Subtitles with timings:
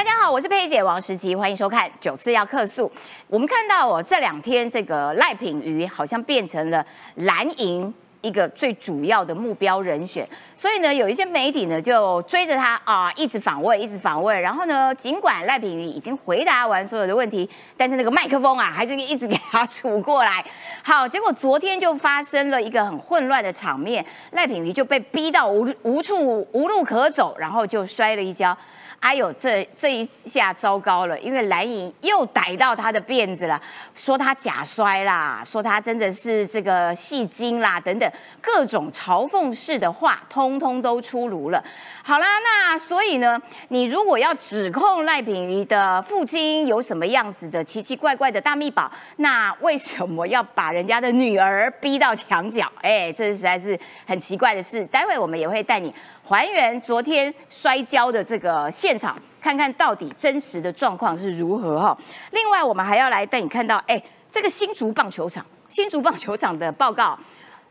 [0.00, 2.86] 大家好，我是佩姐王石吉，欢迎收看《九次要客诉》。
[3.28, 6.82] 我们看到哦，这两天这个赖品妤好像变成了
[7.16, 7.92] 蓝营
[8.22, 14.40] 一个最主要的目标人选，所以呢，有一些媒体呢就追着他啊，一直访问，一直访问。
[14.40, 17.46] 然后呢，尽管赖品妤已经回答完所有的问题，
[17.76, 20.42] 但是那个麦克风啊，还是一直给他杵过来。
[20.82, 28.56] 好，结果昨天就发生了一个很混乱的场面，赖品妤就被逼到无无处无路可走，然后就摔了一跤。
[29.00, 33.60] 哎呦，这这一下糟糕了，因为蓝营又逮到他的辫子了，
[33.94, 41.64] 说他假摔啦，说他真的是这个戏精啦，等等各种嘲讽式的话，通通都出炉了。
[42.02, 52.70] 好啦，那所以呢，你如果要指控赖品妤的父亲有什么样子的奇奇怪怪的大秘宝，那为什么要把人家的女儿逼到墙角？
[52.82, 54.84] 哎，这实在是很奇怪的事。
[54.84, 55.92] 待会我们也会带你。
[56.30, 61.98] 还原昨天摔跤的这个现场，看看到底真实的状况是如何哈。
[62.30, 67.18] 另外，我们还要来带你看到，哎，这个新竹棒球场，新竹棒球场的报告，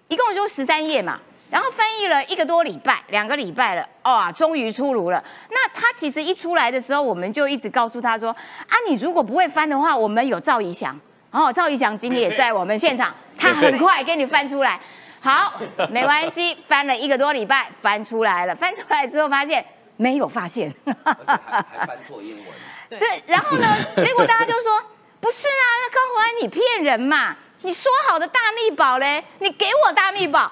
[0.10, 1.18] 一共就十三页嘛，
[1.50, 5.24] 然后翻译了一个多礼拜，两个礼拜了，哇，终于出炉了。
[5.52, 11.00] 那他其实一出来的时候，我们就一直告诉他说，啊，你如果不会翻的话，我们有赵怡翔，
[11.32, 14.78] 然后赵怡翔今天也在我们现场，他很快给你翻出来。
[15.22, 15.54] 好，
[15.90, 18.56] 没关系，翻了一个多礼拜，翻出来了。
[18.56, 19.66] 翻出来之后发现
[19.98, 22.46] 没有发现，还翻错英文。
[23.00, 23.68] 对，然后呢？
[23.98, 24.84] 结果大家就说
[25.20, 27.36] 不是啊，高宏安你骗人嘛？
[27.62, 29.24] 你说好的大秘宝嘞？
[29.40, 30.52] 你给我大秘宝，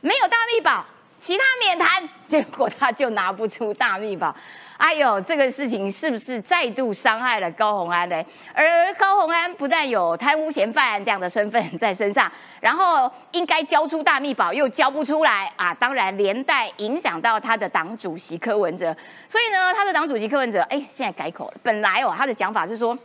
[0.00, 0.84] 没有大秘宝，
[1.20, 2.08] 其他免谈。
[2.26, 4.34] 结果他就拿不出大秘宝。
[4.80, 8.24] 哎呦，这个事情是不是再度伤害了高红安呢？
[8.54, 18.96] 而高红安不但有贪污嫌犯这样的身份在身上，然后应该交出大秘宝又交不出来啊，当然连带影响到他的党主席柯文哲。
[19.28, 21.54] 所以呢，他的党主席柯文哲，哎，现在改口了。
[21.62, 22.98] 本来哦，他的讲法是说，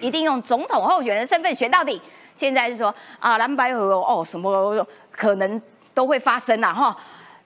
[0.00, 1.98] 一定用总统候选人身份选到底。
[2.34, 5.60] 现在是说啊，蓝白河哦，什么可能
[5.94, 6.94] 都会发生了哈。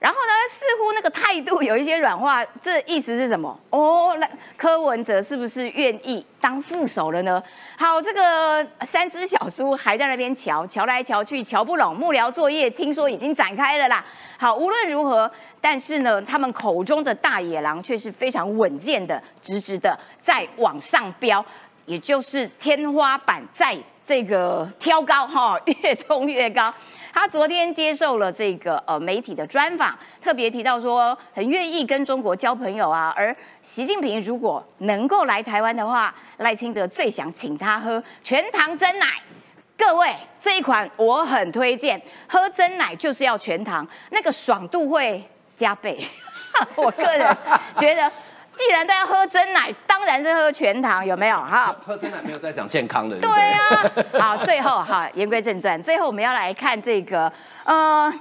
[0.03, 3.57] 然后呢，似乎那个态度有一些软化，这意思是什么？
[3.69, 7.41] 哦，那柯文哲是不是愿意当副手了呢？
[7.77, 11.95] 好，这个三只小猪还在那边瞧，瞧来瞧去，瞧不拢。
[11.95, 14.03] 幕僚作业听说已经展开了啦。
[14.37, 15.31] 好，无论如何，
[15.61, 21.43] 但是呢，他们口中的大野狼却是非常稳健的，直直的在往上飙，
[21.85, 26.73] 也就是天花板在这个挑高哈， 越冲越高。
[27.13, 33.13] 他昨天接受了这个呃媒体的专访，特别提到说很愿意跟中国交朋友啊。
[33.15, 39.05] 而习近平如果能够来台湾的话，赖清德最想请他喝全糖真奶。
[39.77, 45.23] 各位，这一款我很推荐，喝真奶就是要全糖，那个爽度会
[45.55, 46.05] 加倍。
[46.75, 47.37] 我个人
[47.77, 48.11] 觉得。
[48.53, 51.35] 既然都要喝真奶，当然是喝全糖，有没有？
[51.35, 53.19] 哈， 喝真奶没有在讲健康的。
[53.19, 57.31] 对啊，好，最后哈，言归正传， 最后我们要来看这个，
[57.65, 58.13] 呃，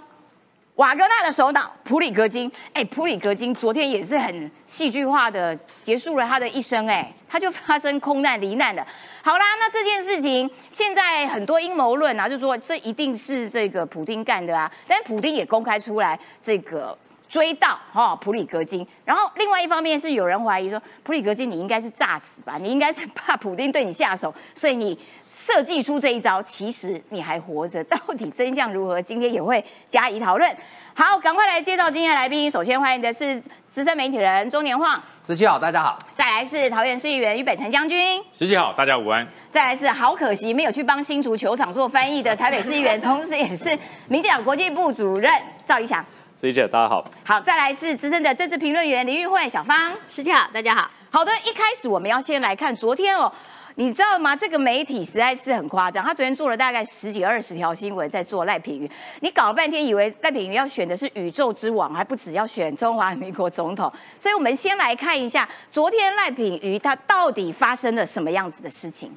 [0.77, 2.51] 瓦格纳的首脑普里格金。
[2.73, 8.85] 哎，普里格金昨天也是很戏剧化的结束了他的一生，哎，他就发生空难罹难了。
[9.23, 16.97] 好啦，那这件事情现在很多阴谋论啊，就说这一定是这个普丁干的啊，但是普丁也公开出来这个。
[17.33, 29.01] 追到哈普里格金，然后另外一方面是有人怀疑说普里格金你应该是诈死吧，你应该是怕普丁对你下手，所以你设计出这一招，其实你还活着，到底真相如何？
[29.01, 30.55] 今天也会加以讨论。
[30.93, 35.99] 好，赶快来介绍今天来宾，首先欢迎的是资深媒体人中年晃，十七好，大家好。
[36.15, 39.27] 再来是桃园市议员于北辰将军，十七好，大家午安。
[39.51, 43.71] 再来是好可惜没有去帮新竹球场做翻译的台北市议员，同时也是
[44.09, 45.33] 民进党国际部主任
[45.65, 46.05] 赵立强。
[46.43, 47.05] 师姐，大家好。
[47.25, 49.93] 好，再来是资深的政治评论员林玉慧小芳。
[50.09, 50.91] 师姐好，大家好。
[51.09, 53.33] 好的，一开始我们要先来看昨天哦，
[53.77, 54.35] 你知道吗？
[54.35, 58.91] 这个媒体实在是很夸张，他昨天做了大概十几二十条新闻在做赖品妤。
[59.21, 63.89] 你搞了半天，以为赖品妤要选的是宇宙之王，还不止要选中华民国总统。
[64.19, 69.17] 所以我们先来看一下昨天赖品妤他到底发生了什么样子的事情。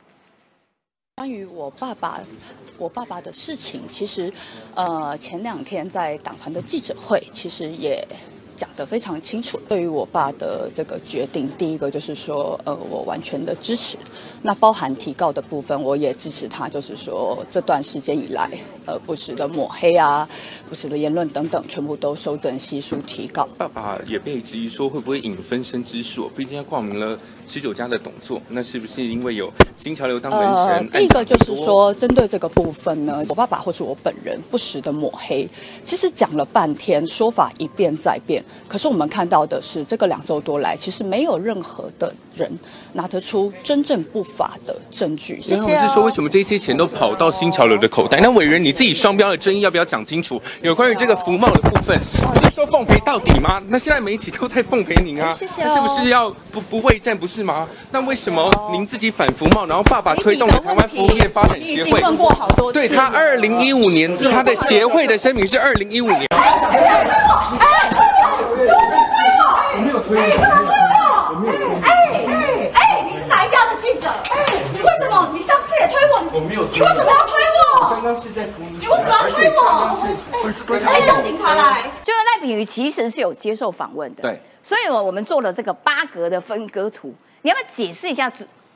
[1.18, 2.20] 关于我爸爸，
[2.78, 4.30] 我爸爸的事情，其实，
[4.74, 8.06] 呃，前两天在党团的记者会，其实也。
[8.58, 9.60] 讲得非常清楚。
[9.68, 13.98] 对于我爸的这个决定，第一个就是说，呃，我完全的支持。
[14.42, 16.70] 那包含提告的部分，我也支持他。
[16.70, 18.50] 就是说，这段时间以来，
[18.86, 20.26] 呃，不时的抹黑啊，
[20.70, 23.46] 不时的言论等等，全部都收整悉数提告。
[23.58, 26.32] 爸爸也被质疑说，会不会引分身之术？
[26.34, 30.90] 毕竟他挂名了十九家的董座，那是不是因为有新潮流当门神？
[30.92, 35.50] 第一个就是说，针对这个部分呢，我爸爸或是我本人不时的抹黑，
[35.84, 38.44] 其实讲了半天，说法一变再变。
[38.68, 42.52] 可可是我们看到的是，这个两周多来，其实没有任何的人
[42.92, 45.40] 拿得出真正不法的证据。
[45.48, 48.20] 然后我是说，为什么这些钱都跑到新潮流的口袋？
[48.20, 50.42] 那委员你自己双标的争议要不要讲清楚？
[50.62, 51.98] 有关于这个服贸的部分，
[52.34, 53.64] 不是说奉陪到底吗？
[53.70, 57.68] 那现在媒体都在奉陪您啊，谢谢是不是要不不畏战不是吗？
[57.92, 62.00] 那为什么您自己反服贸，然后爸爸推动了台湾服务业发展你已协会？
[62.00, 62.80] 经问过好多次。
[62.80, 66.26] 对他二零一五年他的协会的声明是二零一五年。
[66.32, 66.40] 哎
[71.84, 74.08] 哎哎，你是哪一家的记者？
[74.32, 75.30] 哎，你为什么？
[75.34, 76.64] 你上次也推我，我没有。
[76.72, 77.90] 你为什么要推我？
[77.90, 78.48] 刚刚是在
[78.80, 79.60] 你为什么要推我？
[80.88, 81.84] 哎，叫警察来。
[82.06, 87.14] 就是赖品妤其实是有接受访问的，对，所以我我们做了这个八格的分割图，
[87.44, 88.28] 你要不要解释一下？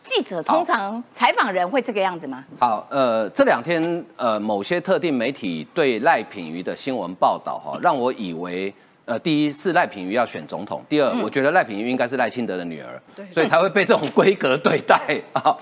[0.04, 2.46] 记者通常采访人会这个样子吗？
[2.60, 8.72] 好，呃，这两天呃，某些特定媒体对赖品瑜的新闻报道哈，让我以为。
[9.06, 13.02] 呃，第一是赖品妤要选总统，第二，我觉得赖品妤应该是赖清德的女儿，
[13.34, 15.58] 所以才会被这种规格对待 啊。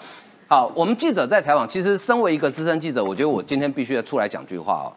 [0.50, 4.92] 好，我们记者在采访，其实身为一个资深记者，我觉得我今天必须要出来讲句话哦。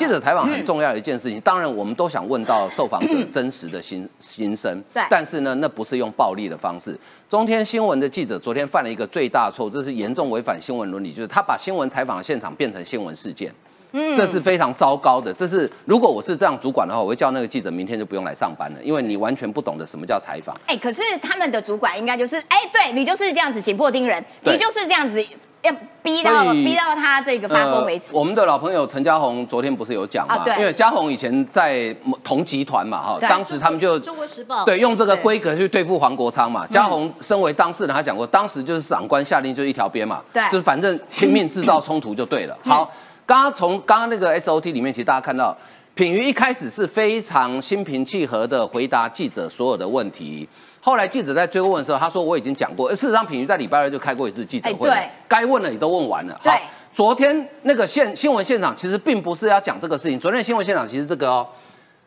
[0.00, 6.98] 记者采访很重要的一件事情，当然我们都想问到受访者 真实的心心声，对但是呢，那不是用暴力的方式。
[7.28, 13.52] 中天新闻的记者昨天犯了一个最大错误，这是严重违反新闻伦理，就是他把新闻采访的现场变成新闻事件。
[13.92, 15.34] 嗯，这是非常糟糕的。
[15.34, 20.56] 这是如果我是这样主管的话，我会叫那个记者明天就不用来上班了，因为你完全不懂得什么叫采访。
[20.66, 25.22] 哎、可是他们的主管应该就是，哎、对你就是这样子紧迫盯人，你就是这样子
[25.62, 25.72] 要
[26.02, 28.06] 逼到逼到他这个发疯为止。
[28.12, 30.36] 呃我们的老朋友陈嘉宏昨天不是有讲嘛？
[30.36, 36.64] 啊因为嘉宏以前在同集团嘛，哈，对当时他们就中国时报对用这个规格去对付黄国昌嘛。
[36.64, 42.56] 嗯嘉宏身为当事人，他讲过，当时就是长官下令就一条边嘛，对就是反正拼命制造冲突就对了。
[42.64, 42.90] 好，
[43.26, 45.56] 刚刚从刚刚那个 SOT 里面，其实大家看到。
[45.92, 50.48] 品瑜一开始是非常心平气和的回答记者所有的问题，
[50.80, 54.90] 后来记者在追问的时候，他说我已经讲过，呃事实上品瑜在礼拜二就开过一次记者会
[55.28, 56.40] 该问的也都问完了。
[56.42, 56.60] 对好
[56.92, 61.46] 昨天那个现新闻现场其实并不是要讲这个事情，昨天新闻现场其实这个哦，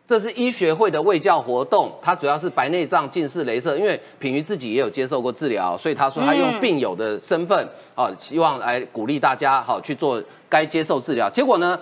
[0.06, 11.30] 这是医学会的卫教活动，它主要是白内障近视雷射，因为品瑜自己也有接受过治疗，所以他说他用病友的身份啊，希望来鼓励大家好去做该接受治疗。
[11.30, 11.80] 结果呢，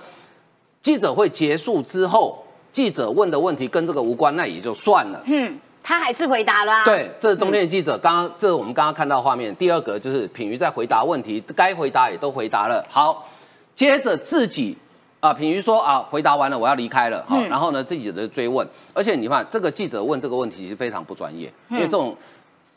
[0.83, 5.21] 记者会结束之后，记者问的问题跟这个无关，那也就算了。
[5.25, 9.55] 嗯，他还是回答了、啊。，对，这是中天记者刚刚，这是我们刚刚看到画面。
[9.55, 12.85] 第二个就是品瑜在回答问题，该回答也都回答了。
[12.89, 13.27] 好，
[13.75, 14.77] 接着自己
[15.19, 17.25] 啊，品瑜说啊，回答完了，我要离开了。
[17.27, 22.15] 好，嗯然后呢，自己的追问，而且你看这个记者问这个问题是非常不专业，因为这种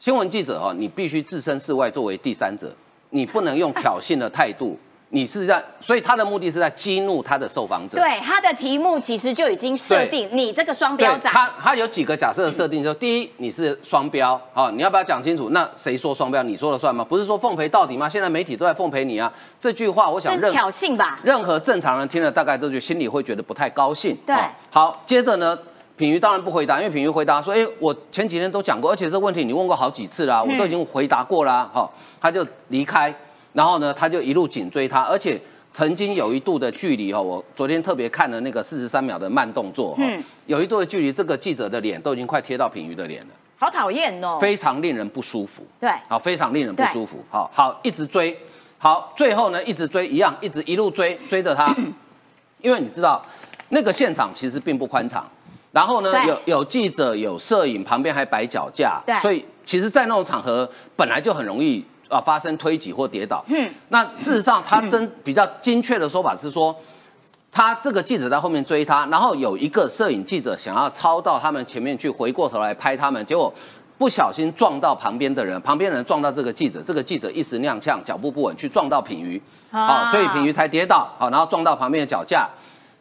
[0.01, 2.73] 新闻记者哈，你必须置身事外，作为第三者，
[3.11, 4.79] 你不能用挑衅的态度。
[5.15, 7.97] 你是在，所以他的目的是在激怒他的受访者。
[7.97, 11.31] 对他的题目其实就已经设定你这个双标仔。
[11.31, 15.51] 他，他有几个假设的设定，就第一，你是双标，好、你要不要讲清楚？
[15.51, 16.43] 那谁说双标？
[16.43, 17.07] 你说了算吗？
[17.09, 18.09] 不是说奉陪到底吗？
[18.09, 21.21] 现在媒体都在奉陪你啊，这句话，我想任挑衅吧？
[21.23, 24.19] 任何正常人听了，大概都觉得心里会觉得不太高兴。
[24.27, 25.57] 对好好，接着呢，
[25.97, 31.71] 品瑜当然不回答，因为品瑜回答说，哎，我前几天都讲过，而且这问题你问过好几次啦，我都已经回答过啦。
[31.73, 33.15] 好、他就离开，
[33.55, 35.41] 然后呢，他就一路紧追他，而且。
[35.77, 40.23] 曾经有一度的距离哦，我昨天特别看了那个四十三秒的慢动作哈、嗯。
[40.47, 43.27] 有一度的距离，这个记者的脸都已经快贴到品瑜的脸了，
[43.59, 44.39] 好讨厌哦。
[44.41, 45.67] 非常令人不舒服。
[45.81, 47.19] 对，好，非常令人不舒服。
[47.29, 48.39] 好好，一直追，
[48.79, 51.75] 好，最后呢，一直追，一样，一直一路追，追着他，
[52.63, 53.27] 因为你知道，
[53.71, 55.29] 那个现场其实并不宽敞，
[55.73, 59.19] 然后呢，有有记者，有摄影，旁边还摆脚架，对。
[59.19, 63.45] 所以其实，在那种场合本来就很容易啊发生推挤或跌倒。
[63.49, 66.75] 嗯，那事实上，他真比较精确的说法是说。
[67.57, 73.55] 他这个记者在后面追他，然后有一个摄影记者想要超到他们前面去，回过头来拍他们，结果
[73.97, 82.51] 不小心撞到旁边的人，旁边人撞到这个记者，这个记者一时踉跄，脚步不稳，去撞到品妤，啊好、所以品瑜才跌倒，好，然后撞到旁边的脚架。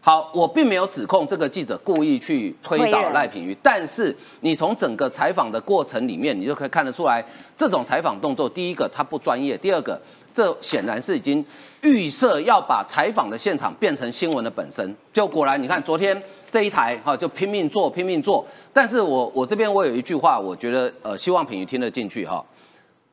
[0.05, 7.23] 好，我并没有指控这个记者故意去推倒赖品妤，但是你从整个采访的过程里面，你就可以看得出来，
[7.55, 9.97] 这种采访动作，第一个他不专业，第二个
[10.33, 11.45] 这显然是已经
[11.83, 14.93] 预设要把采访的现场变成新闻的本身。
[15.13, 18.45] 就果然，你看昨天这一台哈，就拼命做，拼命做。
[18.73, 22.43] 但是我我这边我有一句话，我觉得呃，希望品妤听得进去哈，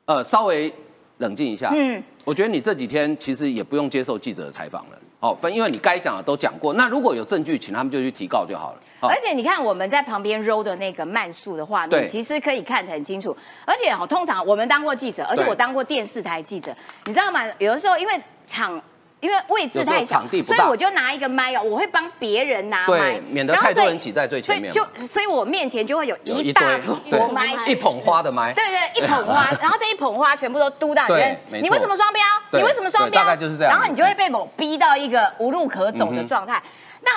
[0.07, 0.73] 呃，稍微
[1.19, 1.71] 冷静一下。
[1.73, 6.73] 嗯，我觉得你这几天其实也不用接受记者的采访了，好，分因为你该讲的都讲过。
[6.73, 8.79] 那如果有证据，请他们就去提告就好了。
[8.99, 13.37] 好而且你看我们在旁边 roll 的那个慢速的画面，对其实可以看得很清楚。
[13.67, 16.75] 而且哦，通常我们当过记者，而且我当过电视台记者，
[17.05, 17.45] 你知道吗？
[17.59, 18.81] 有的时候因为场
[19.21, 24.73] 因为位置太小，所以我就拿一个麦哦，我会帮别人拿麦，免得太多人挤在最前面。
[24.73, 28.55] 所以就所以我面前就会有一大坨麦，一捧花的麦。
[28.55, 31.61] 对对，一捧花， 然后这一捧花全部都嘟到你。
[31.61, 32.23] 你为什么双标？
[32.53, 33.23] 你为什么双标？
[33.23, 33.73] 大概就是这样。
[33.73, 36.63] 然后你就会被某逼到一个无路可走的状态。
[37.03, 37.11] 那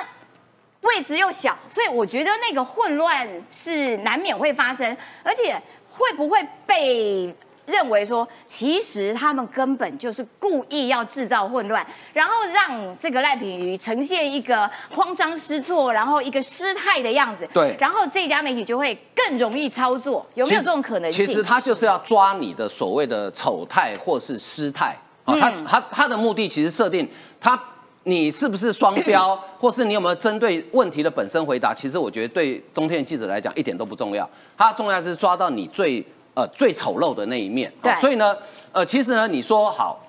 [0.81, 5.55] 位置又小，所以我觉得那个混乱是难免会发生，而且
[5.89, 7.33] 会不会被？
[7.65, 17.47] 认为说，其实他们根本就是故意要制造混乱，然后让这个赖品妤呈现一个慌张失措，然后一个失态的样子。
[17.53, 21.25] 对，然后这家媒体就会更容易操作，有没有这种可能性？
[21.25, 27.57] 其实他就是要抓你的所谓的丑态或是失态啊，他他他的目的其实设定他
[28.03, 31.73] 你是不是双标，或是你有没有针对问题的本身回答？
[31.73, 36.05] 其实我觉得对中天记者来讲一点都不重要，他重要是抓到你最。
[36.33, 37.71] 呃，最丑陋的那一面。
[37.81, 38.35] 对，所以呢，
[38.71, 39.99] 呃，其实呢，你说好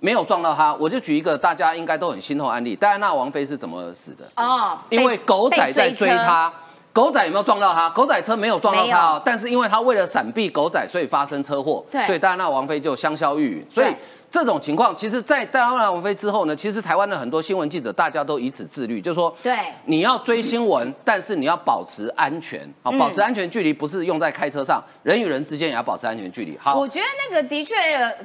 [0.00, 4.24] 没有撞到他，我就举一个大家应该都很心痛案例：戴安娜王妃是怎么死的？
[4.36, 6.52] 哦，因为狗仔在追她。
[6.92, 7.90] 狗仔有没有撞到他？
[7.90, 11.84] 狗仔车没有撞到他哦，但是因为他为了闪避狗仔，所以发生车祸。
[11.90, 13.74] 对，所以戴安娜王妃就香消玉殒。
[13.74, 13.94] 所以。
[14.30, 26.58] 这种情况，其实，在戴安娜王妃之后呢，其实台湾的很多新闻记者，大家都以此自律，就是说，对，你要追新闻，但是你要保持安全，好，保持安全距离，不是用在开车上，人与人之间也要保持安全距离。
[26.58, 27.74] 好，我觉得那个的确，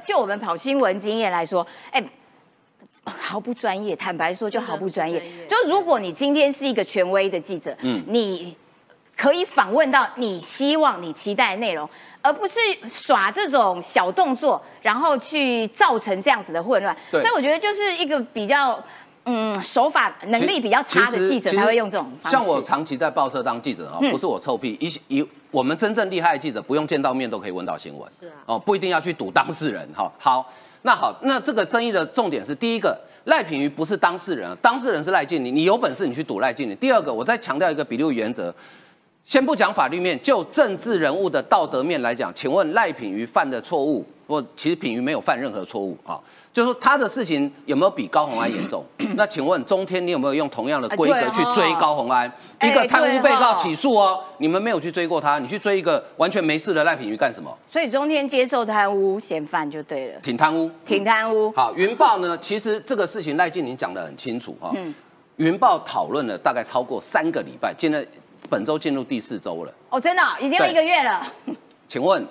[0.04, 2.04] 就我们跑新闻经验来说，哎，
[3.04, 5.22] 毫不专业，坦白说就毫不专业。
[5.48, 8.54] 就如果你今天是一个权威的记者，嗯，你
[9.16, 11.88] 可以访问到你希望、你期待的内容。
[12.24, 16.96] 而不是耍这种小动作，然后去造成这样子的混乱。
[17.10, 18.80] 所以我觉得就是一个比较
[19.24, 22.38] 嗯手法能力比较差的记者才会用这种方式。
[22.38, 28.08] 像我长期在报社当记者啊，不是我臭屁，一一我们真正厉害的记者不用见到面都可以问到新闻。
[28.20, 28.34] 是啊。
[28.46, 30.08] 哦，不一定要去堵当事人哈。
[30.16, 30.48] 好，
[30.82, 36.76] 那好，那这个争议的重点是第一个，赖品妤不是当事人，当事人是赖静玲，你有本事你去堵赖静玲。
[36.76, 38.54] 第二个，我再强调一个比例原则。
[39.24, 46.18] 先不讲法律面，就政治人物的道德面来讲，请问赖品妤犯的错误，或其实品妤没有犯任何错误啊，
[46.52, 48.84] 就是说他的事情有没有比高红安严重？
[49.14, 52.30] 那请问中天，你有没有用同样的规格去追高红安？
[52.60, 57.56] 一个贪污被告起诉哦，你们没有去追过他，你去追一个完全没事的赖品妤干什么？
[57.70, 61.50] 所以中天接受贪污嫌犯就对了，挺贪污，挺贪污。
[61.52, 62.36] 好，云豹呢？
[62.42, 64.72] 其实这个事情赖静玲讲得很清楚啊。
[64.74, 64.92] 嗯，
[65.36, 68.04] 云豹讨论了大概超过三个礼拜，现在。
[68.48, 71.26] 本周进入第四周了哦，真的已经有一个月了。
[71.88, 72.26] 请问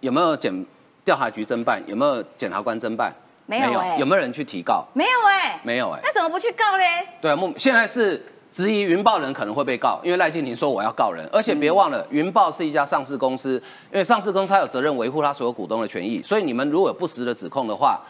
[0.00, 0.64] 有没有检
[1.04, 1.82] 调查局侦办？
[1.86, 3.12] 有没有检察官侦办？
[3.46, 3.96] 没有哎。
[3.96, 4.84] 有没有人去提告？
[4.92, 5.60] 没有哎。
[5.62, 6.00] 没有哎。
[6.02, 6.84] 那怎么不去告嘞？
[7.20, 18.00] 对啊，目现在是质疑云豹人可能会被告，因为赖静婷说我要告人，而且别忘了云豹是一家上市公司，因为上市公司有责任维护他所有股东的权益，所以你们如果有不实的指控的话，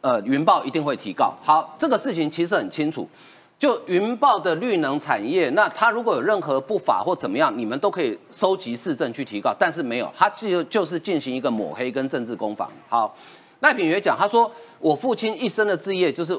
[0.00, 1.34] 呃，云豹一定会提告。
[1.42, 3.08] 好，这个事情其实很清楚。
[3.60, 12.66] 就云豹的绿能产业，那他如果有任何不法或怎么样，你们都可以收集市政去提告，但是没有，他就就是进行一个抹黑跟政治攻防。
[12.88, 13.14] 好，
[13.60, 16.34] 赖品妤讲，他说我父亲一生的志业就是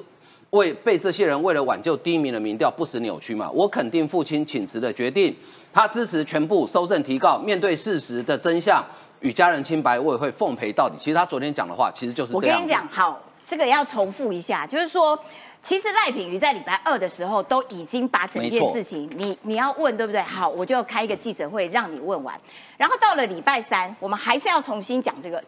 [0.50, 5.36] 为被这些人为了挽救低迷的民调不时扭曲嘛，我肯定父亲请辞的决定，
[5.72, 8.84] 他支持全部收证提告，面对事实的真相
[9.20, 10.96] 与家人清白，我也会奉陪到底。
[10.98, 12.58] 其实他昨天讲的话其实就是这样。
[12.58, 15.16] 我跟你讲，好，这个要重复一下，就是说。
[15.62, 20.20] 其实赖品瑜在礼拜二的时候都已经把整件事情，你你要问对不对？
[20.20, 22.36] 好，我就开一个记者会让你问完。
[22.78, 25.44] 然后到了礼拜三，我们还是要重新讲这个，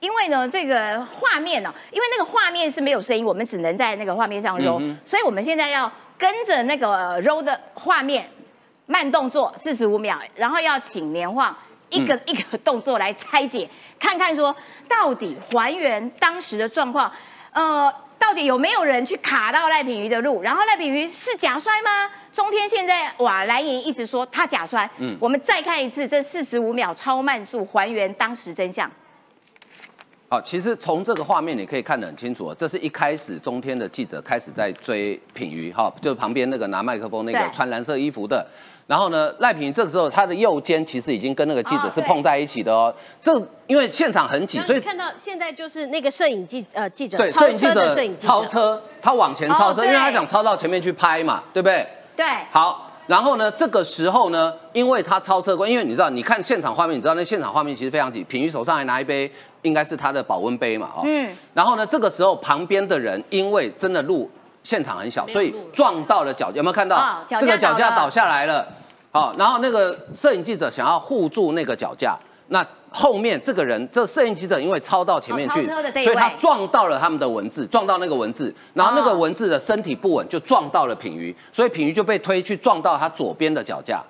[0.00, 8.28] 因为呢，这个画面呢，因为那个画面是没有声音，我们只能在那个画面上揉，所以我们现在要跟着那个揉的画面
[8.86, 11.56] 慢动作四十五秒，然后要请年晃
[11.88, 13.68] 一个一个动作来拆解，
[14.00, 14.54] 看看说
[14.88, 17.12] 到底还原当时的状况，
[17.52, 17.94] 呃。
[18.22, 20.40] 到底有没有人去卡到赖品瑜的路？
[20.42, 22.08] 然后赖品瑜是假摔吗？
[22.32, 24.88] 中天现在哇，蓝营一直说他假摔。
[24.98, 28.88] 嗯，我们再看一次这四十五秒超慢速还原当时真相。
[30.28, 38.46] 好，其实从这个画面你可以看得很清楚，这是一开始中天的记者开始在追品瑜，哈，就旁边那个拿麦克风那个穿蓝色衣服的。
[38.86, 42.92] 然后呢，赖品这个时候他的右肩其实已经跟那个记者是碰在一起的哦。
[43.22, 43.32] 这
[43.66, 51.86] 因为现场很挤，所以看到现在就是那个摄影记呃记者超车的摄影记者超车，他往前超车，因为他想超到前面去拍嘛，对不对？
[52.16, 52.26] 对。
[52.50, 59.30] 好，然后呢，这个时候呢，因为他超车过，因为你知道，你看现场画面，你知道那现场画面其实非常挤，品瑜手上还拿一杯，
[59.62, 61.02] 应该是他的保温杯嘛，哦。
[61.04, 61.34] 嗯。
[61.54, 64.28] 然后呢，这个时候旁边的人因为真的路
[64.62, 67.24] 现场很小，所以撞到了脚，有没有看到？
[67.28, 68.66] 这个脚架倒下来了。
[69.10, 72.16] 好，然后那个摄影记者想要护住那个脚架，
[72.48, 75.66] 那后面这个人，这摄影记者因为超到前面去，
[76.02, 84.02] 所以他撞到了他们的文字，撞到那个文字，然后那个哦文字的身体不稳，就撞到了品瑜，所以品瑜就被推去撞到他左边的脚架。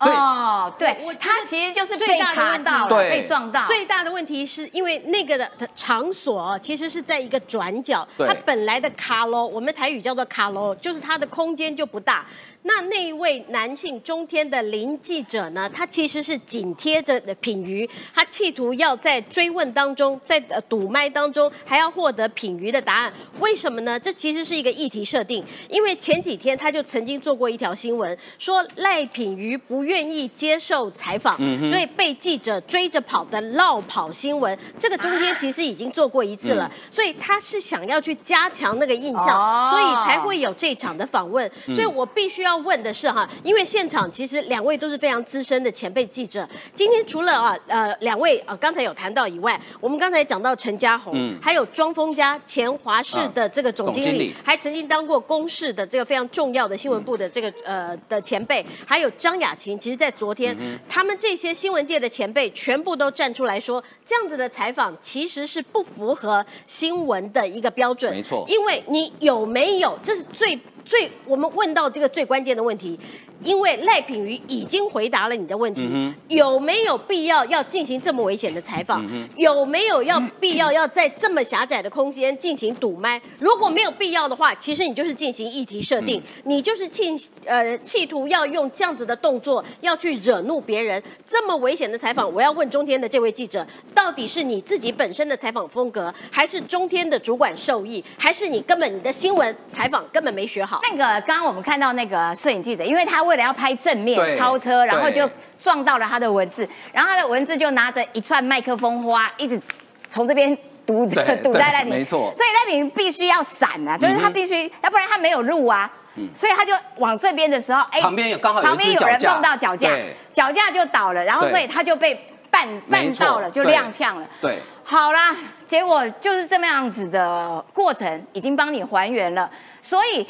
[0.00, 3.62] 哦，对我觉，得他其实就是最被大的问题卡到了，对被撞到。
[3.66, 12.24] 最大的问题是因为那个的场所哦其实是在一个转角，它本来的卡楼，我们台语叫做卡楼，就是它的空间就不大。
[12.62, 23.12] 那那一位男性中天的林记者呢，他其实是紧贴着品瑜，他企图要在追问当中，在呃堵麦当中，还要获得品瑜的答案。
[23.38, 23.98] 为什么呢？
[23.98, 31.36] 这其实是一个议题设定，因为前几天他就曾经做过一条新闻，说赖品瑜不愿意接受采访，
[31.70, 34.56] 所以被记者追着跑的绕跑新闻。
[34.78, 41.50] 这个中天其实已经做过一次了，所以他是想要去加强那个印象，哦所以才会有这场的访问。
[41.72, 51.38] 所以我必须要问的是哈，因为现场其实两位都是非常资深的前辈记者，今天除了啊呃两位啊刚才有谈到以外，我们刚才讲到陈家宏，嗯。
[51.40, 68.44] 还有庄丰家前华视的这个总经理总经理，还曾经当过公视的这个非常重要的新闻部的这个呃的前辈，还有张雅琴，其实在昨天，嗯他们这些新闻界的前辈全部都站出来说，这样子的采访其实是不符合新闻的一个标准，没错。
[68.48, 72.98] 因为你有没有，这是最最我们问到这个最关键的问题，
[73.42, 79.04] 因为赖品瑜已经回答了你的问题，嗯有没有必要要进行这么危险的采访？
[79.06, 83.20] 嗯有没有要必要要在这么狭窄的空间进行堵麦？
[83.38, 91.02] 如果没有必要的话，其实你就是进行议题设定，嗯你就是企呃企图要用这样子的动作要去惹怒别人。
[91.26, 100.80] 这么危险的采访，我要问中天的这位记者，到底是你自己本身的采访风格，还是中天的主管受益，还是你根本你的新闻采访根本没学好？
[100.82, 109.60] 那个刚刚我们看到那个摄影记者，因为他为了要拍正面超车，然后就撞到了他的文字，然后他的文字就拿着一串麦克风花，一直
[110.08, 112.32] 从这边堵着 堵在赖品，对没错。
[112.34, 115.88] 所以赖品必须要闪啊，就是他必须，要不然他没有路啊。
[116.34, 122.14] 所以他就往这边的时候，哎旁边有刚好有旁边有人碰到脚架对，脚架就倒了，然后所以他就被
[122.50, 124.26] 绊绊到了，就踉跄了。
[124.40, 129.48] 对，好啦，结果就是这么样子的过程，已经帮你还原了。
[129.80, 130.26] 所以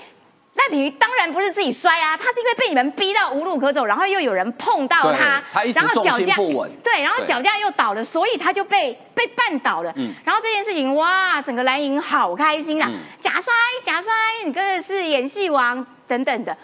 [0.55, 6.71] 赖品妤当然不是自己摔啊，他是因为被你们逼到无路可走，然后又有人碰到他，他然后脚架不稳。
[6.83, 7.27] 对，然后对。
[7.27, 9.93] 脚架又倒了，所以他就被被绊倒了。
[9.97, 10.13] 嗯。
[10.25, 12.99] 然后这件事情，哇，整个蓝营好开心啊，嗯。
[13.21, 13.53] 假摔
[13.85, 14.13] 假摔，
[14.45, 16.57] 你真的是演戏王等等的，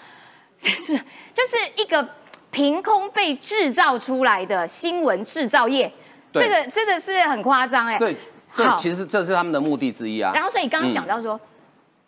[0.58, 0.92] 就 是
[1.32, 2.06] 就是一个
[2.50, 5.90] 凭空被制造出来的新闻制造业，
[6.32, 6.42] 对。
[6.42, 7.96] 这个真的是很夸张哎。
[7.96, 8.16] 对，
[8.54, 8.76] 这好。
[8.76, 10.32] 其实这是他们的目的之一啊。
[10.34, 11.40] 然后所以刚刚讲到说，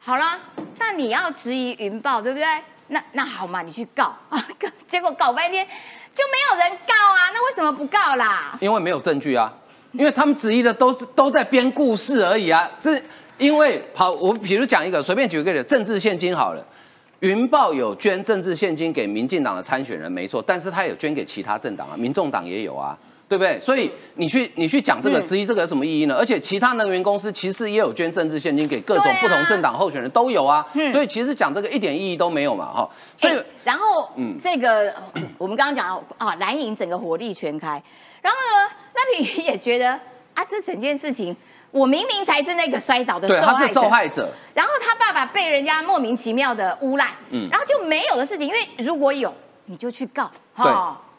[0.08, 0.38] 好了，
[0.78, 2.46] 那你要质疑云豹，对不对？
[2.86, 4.42] 那那好嘛，你去告啊，
[4.88, 5.66] 结果搞半天
[6.14, 8.56] 就没有人告啊，那为什么不告啦？
[8.58, 9.52] 因为没有证据啊，
[9.92, 12.70] 因为他们质疑的都是都在编故事而已啊。
[12.80, 12.98] 这
[13.36, 16.64] 因为好，我比如讲一个，随便举个例子，政治现金好了。
[17.20, 22.96] 云豹有捐政治现金给民进党的参选人，没错，但是他有捐给其他政党啊，民众党也有啊，
[23.28, 23.60] 对不对？
[23.60, 25.26] 所以你去你去讲这个嗯。
[25.26, 26.16] 质疑这个有什么意义呢？
[26.18, 30.90] 而且其他能源公司其实也有捐政治现金给各种不同政党候选人都有啊，嗯。
[30.92, 32.88] 所以其实讲这个一点意义都没有嘛，哈。
[33.18, 34.38] 所以哎然后嗯。
[34.40, 34.94] 这个
[35.36, 37.82] 我们刚刚讲到啊，蓝营整个火力全开，
[38.22, 39.90] 然后呢，赖品妤也觉得
[40.32, 41.36] 啊，这整件事情
[41.70, 47.46] 我明明才是那个摔倒的，受害者他是受，害者，然后他爸爸被人家莫名其妙的诬赖，嗯。
[47.50, 49.34] 然后就没有的事情，因为如果有
[49.66, 50.72] 你就去告，对。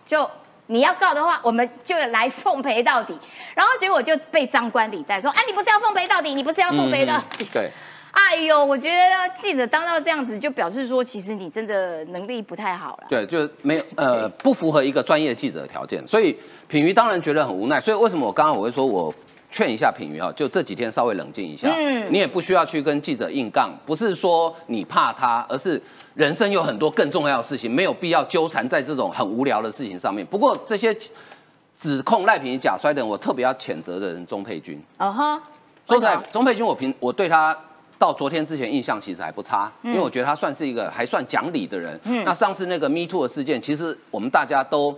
[0.07, 0.27] 就
[0.71, 3.17] 你要告的话，我们就来奉陪到底，
[3.55, 7.71] 然后结果就被张冠李戴说，哎，你不是要奉陪到底，你不是要奉陪到底，嗯对。
[8.11, 9.05] 哎呦，我觉得
[9.39, 13.07] 记者当到这样子，就表示说，其实你真的能力不太好了。
[13.07, 16.35] 对，就是没有呃不符合一个专业记者的条件，所以
[16.67, 17.79] 品瑜当然觉得很无奈。
[17.79, 19.13] 所以为什么我刚刚我会说我
[19.51, 25.81] 劝一下品瑜哈，就这几天稍微冷静一下，嗯你也不需要去跟记者硬杠，不是说你怕他，而是
[26.15, 30.25] 人生有很多更重要的事情，没有必要纠缠在这种很无聊的事情上面。
[30.25, 30.95] 不过这些
[31.79, 34.81] 指控赖品瑜假摔的人，我特别要谴责的人钟佩君。
[34.97, 35.41] 啊哈，
[35.87, 37.57] 说实在钟佩君我平我对他
[37.97, 41.99] 到昨天之前印象其实还不差，嗯因为我觉得他算是一个还算讲理的人。
[42.25, 44.93] 那上次那个 Me Too 的事件，其实我们大家都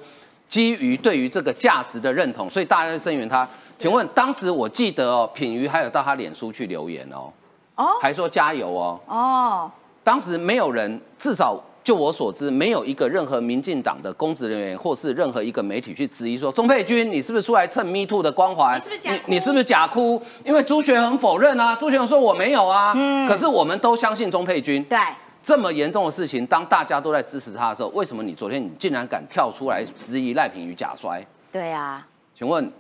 [0.48, 3.48] 基于对于这个价值的认同，所以大家就声援他。
[3.78, 7.32] 请问当时我记得哦，品瑜还有到他脸书去留言哦，
[7.76, 9.00] 哦还说加油哦。
[9.08, 9.72] 哦，
[10.04, 18.78] 当时没有人，至少就我所知，没有一个任何民进党的公职人员或是任何一个媒体去质疑说，钟佩君你是不是出来蹭 Me Too 的光环？
[18.78, 20.22] 你是不是假哭你你是不是假哭？
[20.44, 22.94] 因为朱学恒否认啊，朱学恒说我没有啊。
[22.96, 24.84] 嗯可是我们都相信钟佩君。
[24.86, 25.00] 对，
[25.44, 31.24] 这么严重的事情，当大家都在支持他的时候，为什么你昨天你竟然敢跳出来质疑赖品妤假摔？
[31.52, 32.72] 对啊，请问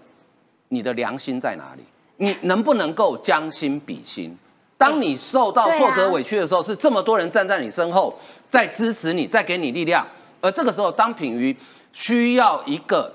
[0.69, 1.83] 你的良心在哪里？
[2.17, 4.37] 你能不能够将心比心？
[4.81, 8.17] 当你受到挫折委屈的时候，是这么多人站在你身后，
[8.49, 10.03] 在支持你，在给你力量。
[10.41, 11.55] 而这个时候，当品瑜
[11.93, 13.13] 需要一个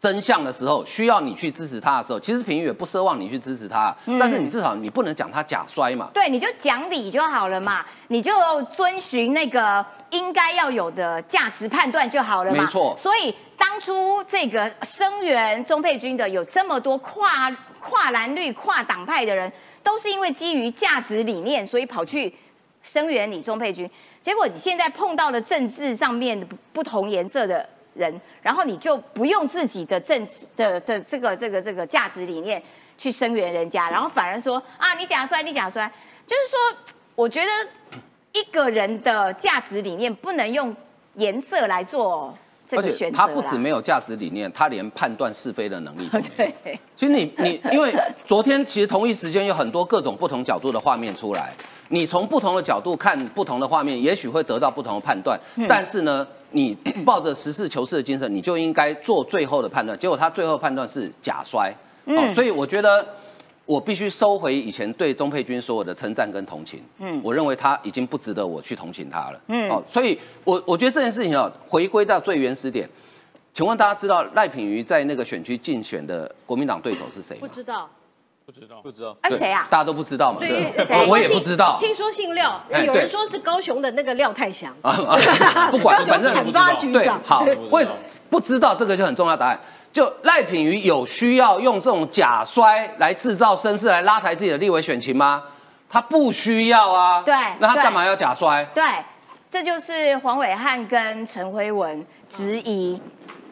[0.00, 6.10] 真相的时候，需要你去支持他的时候，其实品瑜也不奢望你去支持他，但是你至少你不能讲他假摔嘛。
[6.12, 8.32] 对，你就讲理就好了嘛，你就
[8.72, 12.64] 遵循那个应该要有的价值判断就好了嘛。
[12.64, 12.92] 没错。
[12.98, 22.32] 所以当初这个声援钟佩君的有这么多跨跨蓝绿、跨党派的人，都是因为基于价值理念，所以跑去
[22.82, 23.90] 声援你钟佩君。
[24.20, 32.62] 结果你现在碰到了政治上面不不同颜色的人，然后你就不用自己的政治的这这个这个这个价值理念
[32.96, 35.90] 去声援人家，然后反而说啊你假摔你假摔，
[36.26, 37.50] 就是说我觉得
[38.32, 40.74] 一个人的价值理念不能用
[41.14, 42.32] 颜色来做
[42.76, 46.52] 这个选择他不止没有价值理念，他连判断是非的能力都没有。
[46.64, 47.92] 对，其实你你因为
[48.26, 51.52] 昨天其实同一时间有很多各种不同角度的画面出来。
[51.88, 55.38] 你从不同的角度看不同的画面，也许会得到不同的判断。
[55.68, 59.98] 但是呢，你抱着实事求是的精神，你就应该做最后的判断。
[59.98, 61.70] 结果他最后判断是假摔，
[62.06, 63.06] 哦，所以我觉得
[63.72, 66.84] 我必须收回以前对钟佩君所有的称赞跟同情。
[66.98, 69.40] 嗯，我认为他已经不值得我去同情他了。
[69.46, 72.86] 嗯，哦，所以我我觉得这件事情哦，回归到最原始点，
[73.54, 77.40] 请问大家知道赖品妤在那个选区竞选的国民党对手是谁吗？
[77.40, 77.88] 不知道。
[78.44, 79.16] 不知道，不知道。
[79.22, 79.68] 哎，谁啊？
[79.70, 80.40] 大家都不知道嘛？
[80.40, 81.78] 对，我也不知道。
[81.80, 84.74] 听说姓廖，有人说是高雄的那个廖太祥。
[84.82, 85.16] 啊
[85.70, 87.18] 不管， 反正产发局长。
[87.24, 87.86] 好，为
[88.28, 89.58] 不知道这个就很重要答案。
[89.92, 95.42] 就赖品妤有需要用这种假摔来制造声势，来拉抬自己的立委选情吗？
[95.88, 97.22] 他不需要啊。
[97.22, 97.34] 对。
[97.58, 98.64] 那他干嘛要假摔？
[98.74, 98.82] 对，
[99.50, 102.98] 这就是黄伟汉跟陈辉文质疑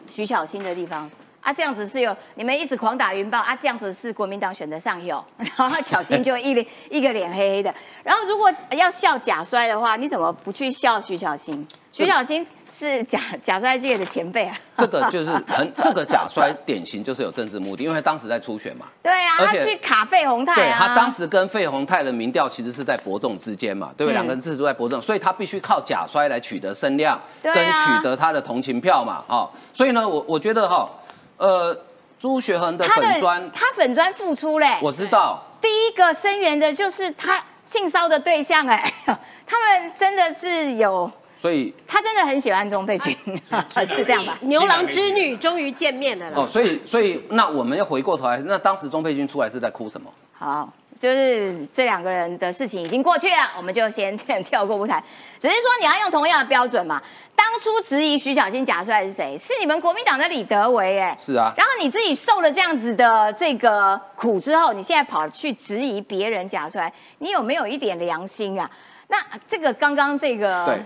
[0.09, 1.09] 徐小新的地方。
[1.41, 5.23] 啊，这样子是有你们一直狂打云豹啊，这样子是国民党选得上有，
[5.57, 7.73] 然后小新就一脸 一个脸黑黑的。
[8.03, 11.67] 然后如果要笑假摔的话，你怎么不去笑徐小新？
[11.91, 14.57] 徐小新是假假摔界的前辈啊。
[14.77, 18.85] 这个就是很这个假摔典型就是有政治目的，因为当时在初选嘛。
[19.03, 20.77] 对啊，他去卡费宏泰啊。
[20.79, 24.13] 他当时跟费宏泰的民调其实是在伯仲之间嘛，对不对？
[24.13, 29.23] 两个人自都在伯仲，所以他必须靠假摔来取得声量，跟取得他的同情票嘛。
[29.27, 30.89] 哦，所以呢，我我觉得哈。
[31.37, 31.75] 呃，
[32.19, 35.43] 朱学恒的粉砖，他粉砖付出嘞，我知道。
[35.59, 38.93] 第一个声援的就是他性骚的对象哎，
[39.47, 43.17] 他们真的是有，所以他真的很喜欢钟佩君，
[43.83, 44.37] 是这样吧？
[44.41, 50.11] 牛郎织女终于见面了哦，所以所以那我们要回过头来，那当时钟佩君出来是在哭什么？
[50.37, 50.71] 好。
[50.99, 55.03] 就是这两个人的事情已经过去了，我们就先跳过不谈。
[55.39, 57.01] 只是说你要用同样的标准嘛。
[57.35, 59.35] 当初质疑徐小新假摔是谁？
[59.35, 61.17] 是你们国民党的李德维哎。
[61.19, 61.51] 是啊。
[61.57, 68.69] 然后你自己受了这样子的这个苦之后，你现在跑去质疑别人假摔，你有没有一点良心啊？
[69.07, 70.77] 那这个刚刚这个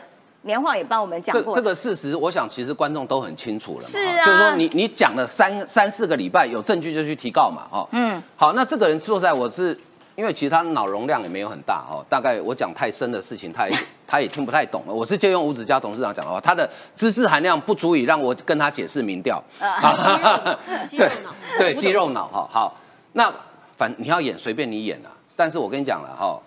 [0.45, 1.53] 年画也帮我们讲过。
[1.53, 3.81] 这个事实，我想其实观众都很清楚了。
[3.85, 4.25] 是啊。
[4.25, 7.87] 就是说你你讲了三三四个礼拜，有证据就去提告嘛，哈。
[7.91, 8.23] 嗯。
[8.35, 9.77] 好，那这个人说实在，我是。
[10.17, 13.77] 因为其实他脑容量也没有很大哦，大概我讲太深的事情，他也
[14.07, 14.93] 他也听不太懂了。
[14.93, 19.43] 我是借用吴子嘉董事长讲的话，他的知识含量不足以让我跟他解释民调。
[20.89, 21.11] 对
[21.57, 22.77] 对，肌肉脑哈好，
[23.11, 23.29] 那
[23.75, 26.39] 反你要演随便你演啊，但是我跟你讲了哈。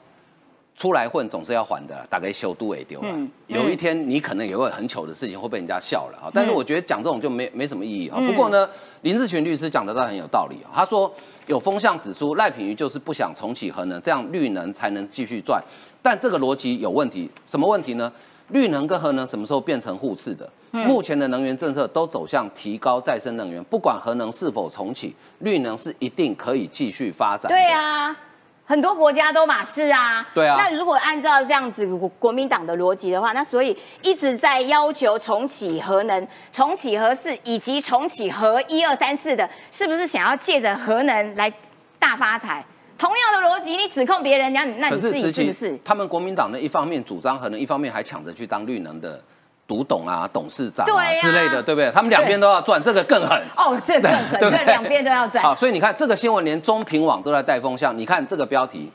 [0.79, 3.09] 出来混总是要还的，大概修都也丢了。
[3.49, 6.31] 有一天你可能也会很糗的事情会被人家笑了啊！
[6.33, 8.21] 但是我觉得讲这种就没没什么意义啊。
[8.21, 8.69] 不过呢，
[9.03, 10.71] 林志群律师讲的倒很有道理啊。
[10.73, 11.13] 他说
[11.49, 15.61] 有风向指出赖品妤就是不想重启核能，这样绿能才能继续赚。
[16.01, 18.13] 但这个逻辑有问题，什么问题呢？
[18.51, 20.49] 绿能跟核能什么时候变成互斥的？
[20.71, 27.49] 目前的能源政策都走向提高再生能源，不管核能是否重启，绿能是一定可以继续发展。
[27.49, 28.17] 对啊。
[28.69, 30.57] 很多国家都马是啊，对啊。
[30.59, 41.51] 那如果按照这样子国国民党的逻辑的话，那所以一直在要求重启核能、重启核四以及重启核一二三四的，是不是想要借着核能来
[41.99, 42.63] 大发财？
[42.99, 45.79] 同样的逻辑，你指控别人，那那你自己是不是？
[45.83, 49.19] 他们国民党呢，一方面主张核能，一方面还抢着去当绿能的。
[49.69, 51.91] 独董啊，董事长啊之类的，对不对？
[51.91, 55.45] 他们两边都要赚，这个更狠哦，这更狠，对，两边都要赚。
[55.45, 57.97] 好，所以你看这个新闻，连中评网都在带风向。
[57.97, 58.91] 你看这个标题：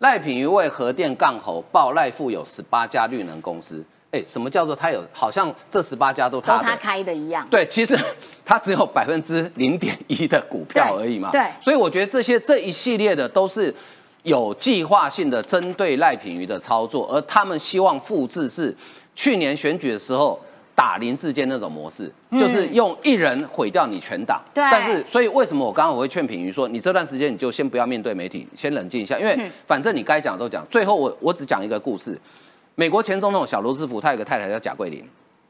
[0.00, 3.80] 赖品妤为核电杠喉，爆赖富有十八家绿能公司。
[4.10, 5.00] 哎，什么叫做他有？
[5.12, 7.46] 好像这十八家都他他开的一样。
[7.48, 7.96] 对，其实
[8.44, 11.30] 他只有百分之零点一的股票而已嘛。
[11.30, 11.42] 对。
[11.62, 13.72] 所以我觉得这些这一系列的都是
[14.24, 18.76] 有计划性的针对赖品妤的操作，而他们希望复制是。
[19.18, 20.38] 去年选举的时候，
[20.76, 24.40] 打林志坚那种模式，就是用一人毁掉你全党。
[24.54, 30.64] 对但是所以为什么我刚刚我会劝品瑜说，你这段时间你就先不要面对媒体，先冷静一下，因为反正你该讲的都讲。
[30.70, 32.16] 最后我我只讲一个故事，
[32.76, 35.04] 美国前总统小罗斯福他有个太太叫贾桂林，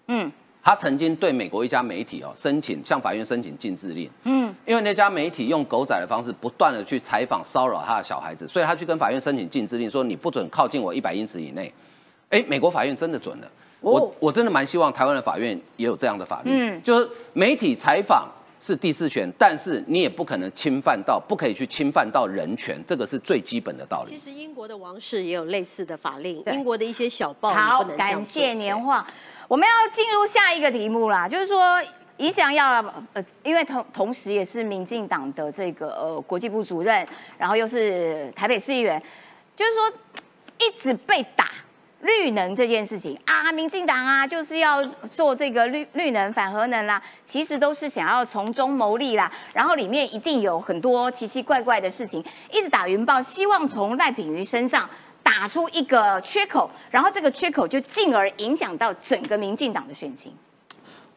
[0.06, 11.70] 嗯他曾经对美国一家媒体哦申请向法院申请禁制令，嗯，因为那家媒体用狗仔的方式不断的去采访骚扰他的小孩子，所以他去跟法院申请禁制令，说你不准靠近我一百英尺以内。
[12.30, 13.48] 哎，美国法院真的准了。
[13.80, 18.28] 我我真的蛮希望台湾的法院也有这样的法律，嗯就是媒体采访
[18.60, 24.10] 是第四权，但是你也不可能侵犯到，不可以去侵犯到人权，这个是最基本的道理。
[24.10, 29.06] 其实英国的王室也有类似的法令，英国的一些小报好不能，这样感谢年画。
[29.46, 31.80] 我们要进入下一个题目啦，就是说，
[32.16, 37.06] 宜祥要呃，因为同同时也是民进党的这个呃国际部主任，
[37.38, 39.00] 然后又是台北市议员，
[39.54, 39.90] 就是说
[40.58, 41.50] 一直被打
[42.00, 44.82] 绿能这件事情啊，民进党啊就是要
[45.12, 54.88] 做这个绿绿能反核能啦，其实都是想要从中牟利啦，然后里面一定有很多奇奇怪怪的事情，一直打云豹，希望从赖品妤身上。
[55.20, 60.32] 打出一个缺口，然后这个缺口就进而影响到整个民进党的选情。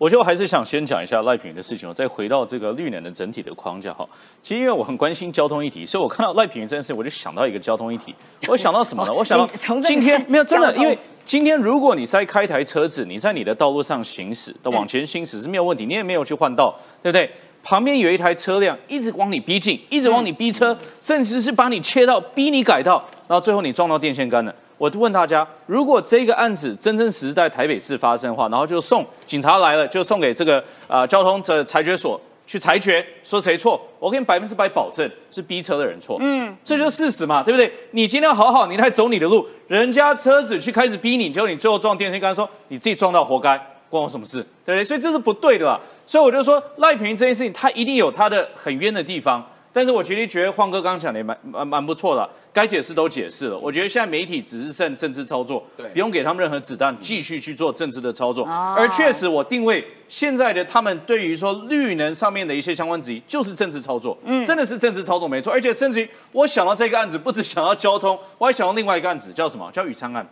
[0.02, 4.04] 我就还是想先讲一下赖品妤的事情，我再回到这个绿能的整体的框架哈。
[4.42, 8.16] 其实因为我很关心交通议题，所以我看到赖品妤这件事，我就想到一个交通议题。
[8.50, 9.14] 我想到什么呢？
[9.14, 9.48] 我想到
[9.84, 17.30] 今天 没有真的，因为今天如果你在开台车子，你在你的道路上行驶的往前行驶是没有问题，你也没有去换道，对不对？
[17.64, 24.56] 旁边有一台车辆一直往你逼近，一直往你逼车，甚至是把你切到逼你改道，然后最后你撞到电线杆了。
[24.82, 36.18] 我就问大家，如果这个案子真真实实在台北市发生的话，然后就送警察来了，就送给这个呃交通的裁决所去裁决，说谁错，我给你百分之百保证是逼车的人错。
[36.20, 37.72] 嗯，这就是事实嘛，对不对？
[37.92, 43.56] 你今天好好，你在走你的路，人家车子去开始逼你，结果你最后撞电线杆，说你自己撞到活该，
[43.88, 44.38] 关我什么事？
[44.66, 44.84] 对不对？
[44.84, 45.80] 所以这是不对的啦。
[46.08, 49.48] 所以我就说赖平这件事情，他一定有他的很冤的地方。
[49.74, 53.58] 但是我其实觉得晃哥刚刚讲的也蛮蛮蛮不错的，该解释都解释了。
[53.58, 58.46] 我觉得现在媒体只是剩政治操作，对不用给他们任何子弹，继续去做政治的操作。
[58.46, 65.52] 哦而确实，我定位现在的他们对于说绿能上面的一些相关质疑，就是政治操作，嗯，真的是政治操作没错。
[65.52, 69.70] 而且甚至于我想到这个案子，不止想到交通，我还想到另外一个案子，叫什么？
[69.72, 70.28] 叫宇昌案。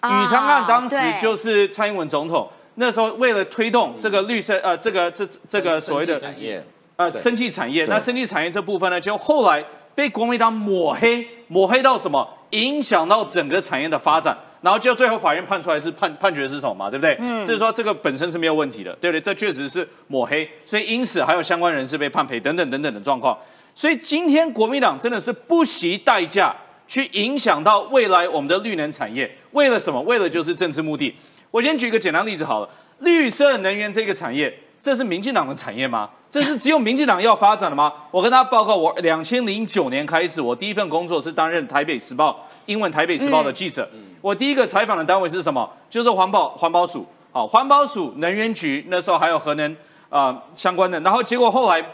[0.00, 9.64] 啊宇昌案当时就是蔡英文总统那时候为了推动这个绿色呃这个这这个所谓的产业，呃，生技产业，对那生技产业这部分呢，就后来
[9.98, 12.24] 被国民党抹黑，抹黑到什么？
[12.50, 17.16] 影响到整个产业的发展，然后就最后法院判出来是判判决是什么嘛，对不对？
[17.18, 19.20] 嗯，就是说这个本身是没有问题的，对不对？
[19.20, 23.36] 这确实是抹黑，所以因此还有相关人士被判赔等等等等的状况。
[23.74, 26.54] 所以今天国民党真的是不惜代价
[26.86, 30.00] 去影响到未来我们的绿能产业，为了什么？
[30.02, 31.12] 为了就是政治目的。
[31.50, 32.68] 我先举一个简单例子好了，
[33.00, 36.08] 绿色能源这个产业，这是民进党的产业吗？
[36.30, 37.92] 这是只有民进党要发展的吗？
[38.10, 43.88] 我跟大家报告，我两千零九年开始，我第一份工作是担任台北时报英文台北时报的记者。
[44.20, 45.68] 我第一个采访的单位是什么？
[45.88, 47.06] 就是环保环保署。
[47.32, 49.72] 好，环保署、能源局那时候还有核能
[50.10, 51.00] 啊、呃相关的。
[51.00, 51.84] 然后结果后来，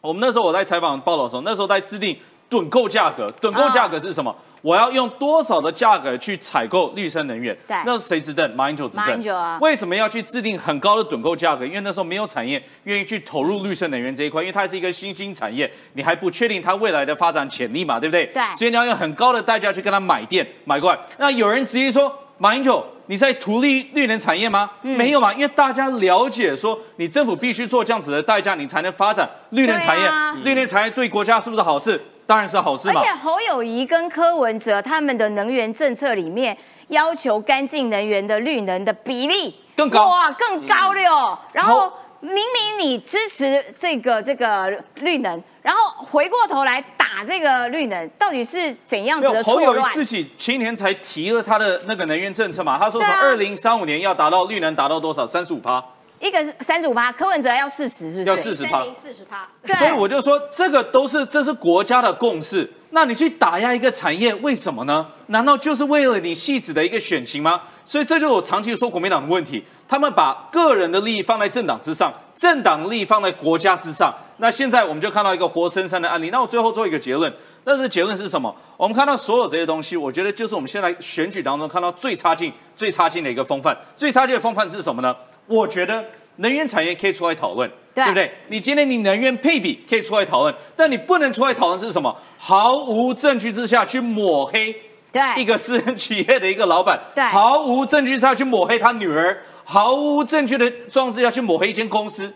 [0.00, 2.16] 我们那时候我在采访报道的时候，那时候在制定
[2.50, 3.32] 趸购价格。
[3.40, 4.34] 趸购价格是什么？
[4.60, 7.56] 我要用多少的价格去采购绿色能源？
[7.66, 8.50] 对那是谁执政？
[8.56, 9.16] 马英九执马政。
[9.16, 11.64] 英九啊为什么要去制定很高的趸购价格？
[11.64, 18.26] 因为那时候没有产业愿意去投入绿色能源这一块，因为它是一个新兴产业，你还不确定它未来的发展潜力嘛，对不对？
[18.26, 20.98] 对所以你要用很高的代价去跟他买电买过来。
[21.18, 24.68] 那有人直接说，马英九你在图利绿能产业吗？
[24.82, 30.04] 嗯没有嘛，因为大家了解说，你政府必须做这样子的代价，你才能发展绿能产业。
[30.04, 32.02] 对啊绿能产业对国家是不是好事？
[32.28, 33.10] 当然是好事嘛而且。
[33.14, 36.54] 侯友谊跟柯文哲他们的能源政策里面
[36.88, 41.38] 要求干净能源的绿能的比例更高哇，更高了哟。
[41.54, 49.82] 然后明明你支持这个这个绿能，然后回过头来打这个绿能，到底是怎样子的侯友谊？
[49.90, 55.24] 自己前年才提了他的那个能源政策嘛，他说从二零三五年要达到绿能达到多少？
[55.24, 55.82] 三十五趴。
[56.20, 58.24] 一个三十五趴，柯文哲要四十，是不是？
[58.24, 59.48] 要四十趴四十趴。
[59.64, 62.68] 对所以我就说，这个都是这是国家的共识。
[62.90, 65.06] 那你去打压一个产业，为什么呢？
[65.26, 67.60] 难道就是为了你戏子的一个选情吗？
[67.84, 74.12] 所以这就是我长期说国民党的问题，他们把个人的利益放在政党之上，政党利益放在国家之上。
[74.38, 76.30] 那现在我们就看到一个活生生的案例。
[76.30, 77.30] 那我最后做一个结论，
[77.68, 78.54] 那这个结论是什么？
[78.78, 83.76] 我们看到所有这些东西，我觉得就是我们现在选举当中看到最差劲、最差劲的一个风范。
[83.94, 85.14] 最差劲的风范是什么呢？
[85.46, 86.02] 我觉得
[86.36, 88.32] 能源产业可以出来讨论，对不对？
[88.48, 92.16] 你今天你能源配比可以出来讨论，但你不能出来讨论是什么？
[92.38, 94.74] 毫无证据之下去抹黑
[95.12, 102.32] 对一个私人企业的一个老板，对毫无证据之下去抹黑他女儿，毫无证据的状资要去抹黑一间公司，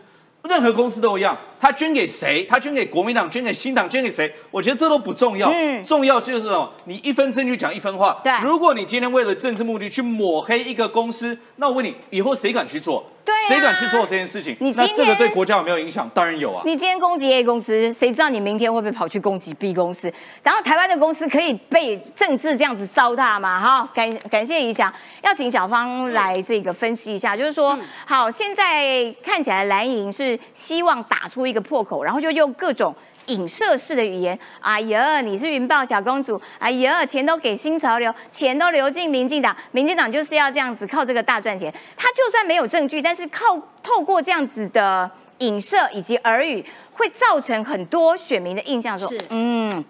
[0.48, 2.44] 任何公司都一样，他捐给谁？
[2.44, 4.32] 他捐给国民党，捐给新党，捐给谁？
[4.50, 6.70] 我觉得这都不重要，嗯重要就是什么？
[6.84, 8.20] 你一分证据讲一分话。
[8.24, 13.04] 对如果你今天为了政治目的去抹黑一个公司，那我问你，以后谁敢去做？
[13.24, 14.56] 对啊谁敢去做这件事情？
[14.58, 16.10] 你那这个对国家有没有影响？
[16.12, 16.60] 当然有啊。
[16.64, 20.12] 你今天攻击 A 公司，谁知道你明天会不会跑去攻击 B 公司？
[20.42, 23.60] 然后台湾的公司可以被政治这样子糟蹋吗？
[23.60, 32.94] 好，感感谢一下，要请小芳来这个分析一下，就是说，好，现在看起来蓝营是希望打出一个破口，然后就用各种。
[33.26, 41.72] 影射式的语言，哎呀，你是云豹小公主，哎呀，钱都给新潮流，钱都流进民进党，民进党就是要这样子靠这个大赚钱。
[41.96, 49.84] 他就算没有证据，但是靠透过这样子的影射以及耳语，会造成很多选民的印象说是，嗯。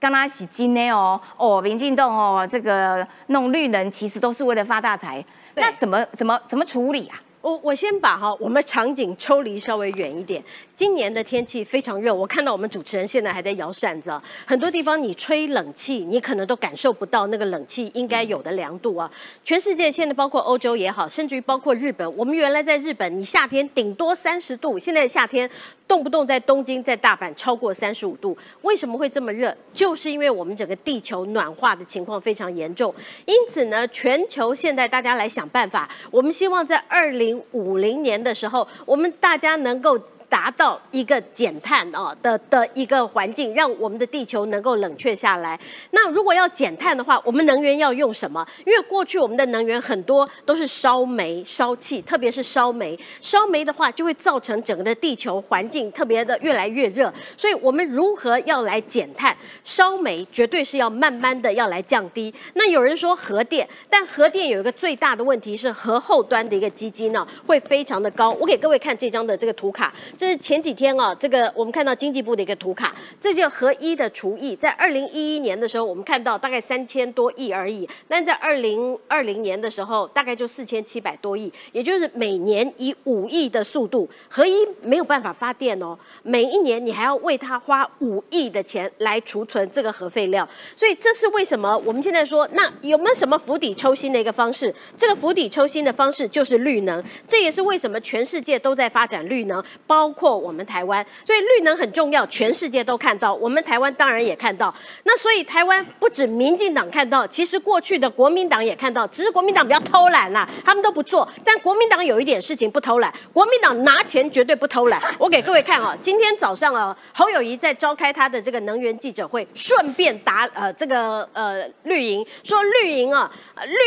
[0.00, 5.22] 刚刚洗金呢哦哦，民进党哦，这个弄绿能其实都是为了发大财，
[5.56, 7.20] 那怎么怎么怎么处理啊？
[7.44, 10.42] 我我先把哈我们场景抽离稍微远一点。
[10.74, 19.08] 今年的天气非常热，我看到我们主持人现在还在摇扇子啊，很多地方你吹冷气，你可能都感受不到那个冷气应该有的凉度啊。
[19.44, 25.48] 全世界现在包括欧洲也好，甚至于包括日本，我们原来在日本，你夏天顶多三十度，现在夏天
[25.86, 29.56] 动不动在东京、在大阪超过三十五度，为什么会这么热？
[29.72, 32.92] 就是因为我们整个地球暖化的情况非常严重，
[33.26, 39.96] 因此呢，全球现在大家来想办法，我们希望在二零五零年的时候，我们大家能够。
[40.34, 45.56] 达到一个减碳啊的的一个环境，让我们的地球能够冷却下来。
[45.92, 48.44] 那如果要减碳的话，我们能源要用什么？
[48.66, 52.98] 因为过去我们的能源很多都是烧煤、烧气，特别是烧煤。
[53.20, 57.14] 烧煤的话，就会造成整个的地球环境特别的越来越热。
[57.36, 59.36] 所以我们如何要来减碳？
[59.62, 62.34] 烧煤绝对是要慢慢的要来降低。
[62.54, 68.32] 那有人说核电，但核电有一个最大的问题是核后端的一个基金呢、会非常的高。
[68.32, 69.94] 我给各位看这张的这个图卡，
[70.24, 94.74] 是前几天啊，这个我们看到经济部的一个图卡，这叫合一的厨艺，在二零一一年的时候，我们看到大概三千多亿而已，但在二零二零年的时候，大概就四千七百多亿，也就是每年以五亿的速度，合一没有办法发电哦，每一年你还要为它花五亿的钱来储存这个核废料，所以这是为什么我们现在说，那有没有什么釜底抽薪的一个方式？
[94.96, 101.04] 这个釜底抽薪的方式就是绿能，这也是为什么全世界都在发展绿能，包括我们台湾。
[101.26, 104.74] 所以绿能很重要，全世界都看到，我们台湾当然也看到。
[105.02, 111.28] 那所以台湾不止民进党看到，其实过去的国民党也看到，只是国民党比较偷懒啦，他们都不做。
[111.44, 115.02] 但国民党有一点事情不偷懒，国民党拿钱绝对不偷懒。
[115.18, 123.30] 我给各位看啊，今天早上啊，侯友谊在召开他的这个能源记者会，顺便答呃这个呃绿营说绿营啊，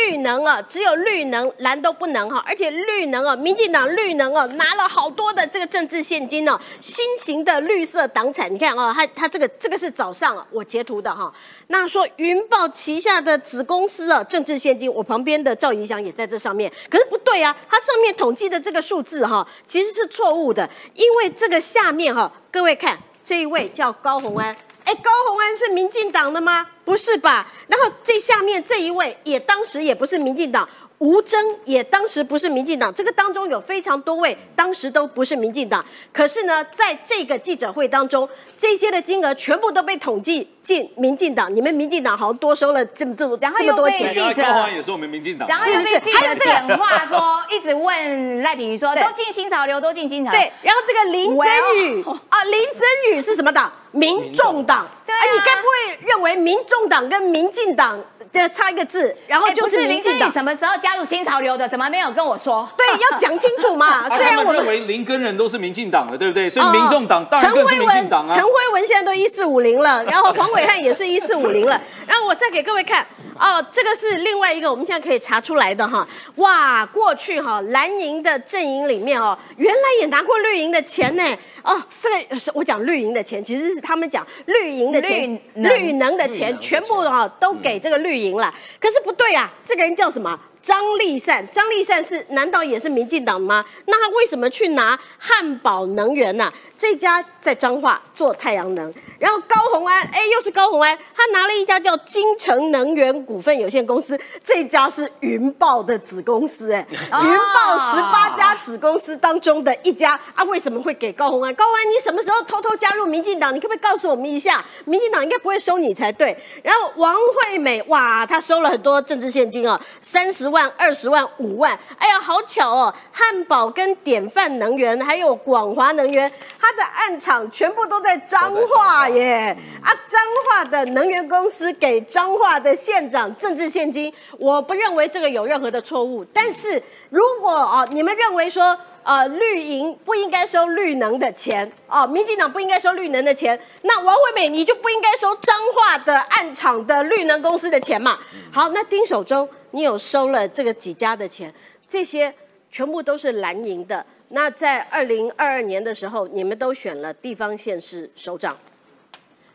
[0.10, 11.32] 绿能啊，只有绿能蓝都不能哈、而且绿能啊，民进党绿能啊拿了好多的这个政治线现金呢、新型的绿色党产，你看啊，他他这个这个是早上啊我截图的哈、
[11.68, 24.58] 那说云豹旗下的子公司啊，政治现金，我旁边的赵怡翔也在这上面，可是不对啊，它上面统计的这个数字哈、其实是错误的，因为这个下面哈、各位看这一位叫高虹安。
[24.86, 26.66] 哎，高虹安是民进党的吗？
[26.84, 27.46] 不是吧？
[27.68, 30.68] 然后这下面这一位也当时也不是民进党，
[31.00, 35.86] 吴征也当时不是民进党，这个当中有非常多位当时都不是民进党。
[36.12, 41.56] 可是呢，在这个记者会当中，这些的金额全部都被统计进民进党。
[41.56, 44.20] 你们民进党好像多收了这么这么这么多钱记。
[44.34, 45.48] 者高欢也是我们民进党。
[45.48, 50.42] 然后又是是被记者还有这个简化说，一直问赖品妤说，都进新潮流，都进新潮流。
[50.42, 53.72] 对，然后这个林真宇啊，林真宇是什么党？
[53.92, 54.88] 民众党。
[55.06, 57.98] 对啊哎你该不会认为民众党跟民进党
[58.38, 60.32] 的差一个字，然后哎，就是林志宇民进党？
[60.32, 61.68] 什么时候加入新潮流的？
[61.68, 62.68] 怎么没有跟我说？
[62.78, 63.88] 对，要讲清楚嘛。
[64.06, 66.50] 啊他们认虽然我们为林根人都是民进党的，对不对？
[66.50, 68.44] 所以民众党当然陈更是辉文，民进党啊陈。
[68.44, 71.80] 辉文现在都一四五零了，然后黄伟汉也是一四五零了。
[72.08, 73.06] 然后我再给各位看，
[73.38, 76.08] 哦，这个是另外一个我们现在可以查出来的哈。
[76.38, 81.24] 哇，过去哈蓝营的阵营里面哦，原来也拿过绿营的钱呢。
[81.64, 88.54] 哦，这个是我讲绿营的钱，其实是他们讲绿营的钱，绿能绿能的钱全部哈都给这个绿营赢了。
[88.80, 90.40] 可是不对啊，这个人叫什么？
[90.68, 93.64] 张立善，张立善是难道也是民进党吗？
[93.86, 111.56] 那他为什么去拿汉堡能源呢、这家在彰化做太阳能，然后高虹安，哎，又是高虹安，他拿了一家叫金城能源股份有限公司，这家是云豹的子公司，哎， 哦云豹十八家子公司当中的一家啊，为什么会给高虹安？
[111.56, 113.56] 高虹安，你什么时候偷偷加入民进党？
[113.56, 114.66] 你可不可以告诉我们一下？
[114.84, 116.38] 民进党应该不会收你才对。
[116.62, 120.57] 然后王惠美，哇，她收了很多政治现金啊，三十万。
[120.58, 121.78] 万、二十万、五万。
[122.00, 122.94] 哎呀，好巧哦！
[123.12, 129.56] 汉堡跟典范能源还有广华能源，它的暗场全部都在彰化耶！
[129.84, 136.26] 啊，彰化的能源公司给彰化的县长政治现金，我不认为这个有任何的错误。
[136.26, 136.82] 但是
[137.12, 138.76] 如果啊，你们认为说，
[139.08, 148.20] 呃，绿营不应该收绿能的钱哦，民进党不应该收绿能的钱，那王惠美你就不应该收彰化的暗场的绿能公司的钱嘛。
[148.52, 151.54] 好，那丁守中你有收了这个几家的钱，
[151.88, 152.34] 这些
[152.70, 154.06] 全部都是蓝营的。
[154.28, 158.58] 那在二零二二年的时候，你们都选了地方县市首长，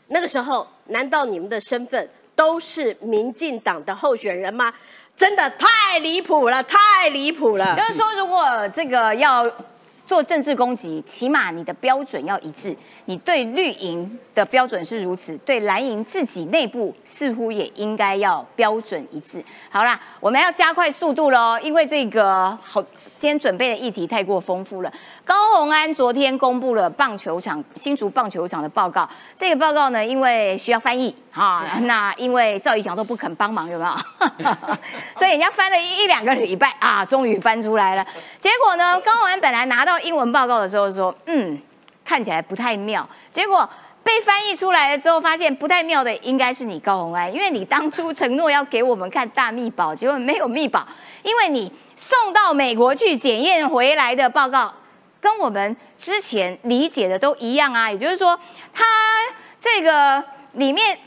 [0.06, 4.72] 那个时候难道你们的身份都是民进党的候选人吗？
[5.22, 7.76] 真的太离谱了，太离谱了。
[7.76, 9.48] 就是说，如果这个要
[10.04, 12.76] 做政治攻击，起码你的标准要一致。
[13.04, 19.40] 你对绿营的标准是如此，对蓝营自己内部似乎也应该要标准一致。
[19.70, 22.84] 好啦，我们要加快速度喽，因为这个好。
[23.22, 24.92] 今天准备的议题太过丰富了。
[25.24, 34.46] 高鸿安昨天公布了棒球场新竹棒球场的报告，这个报告呢，因为需要翻译啊，那因为赵怡翔都不肯帮忙，有没有？
[35.16, 38.04] 所以人家翻了一两个礼拜啊，终于翻出来了。
[38.40, 41.56] 结果呢，高鸿安本来拿到英文报告的时候说，嗯，
[42.04, 43.08] 看起来不太妙。
[43.30, 43.70] 结果
[44.02, 50.84] 被翻译出来了之后，发现不太妙的应该是你高鸿安，因为你当初承诺要给我们看大密宝，结果没有密宝，
[51.22, 51.72] 因为你。
[51.94, 54.72] 送到美国去检验回来的报告，
[55.20, 57.90] 跟我们之前理解的都一样啊。
[57.90, 58.38] 也就是说，
[58.72, 58.84] 它
[59.60, 60.22] 这个
[60.52, 60.98] 里面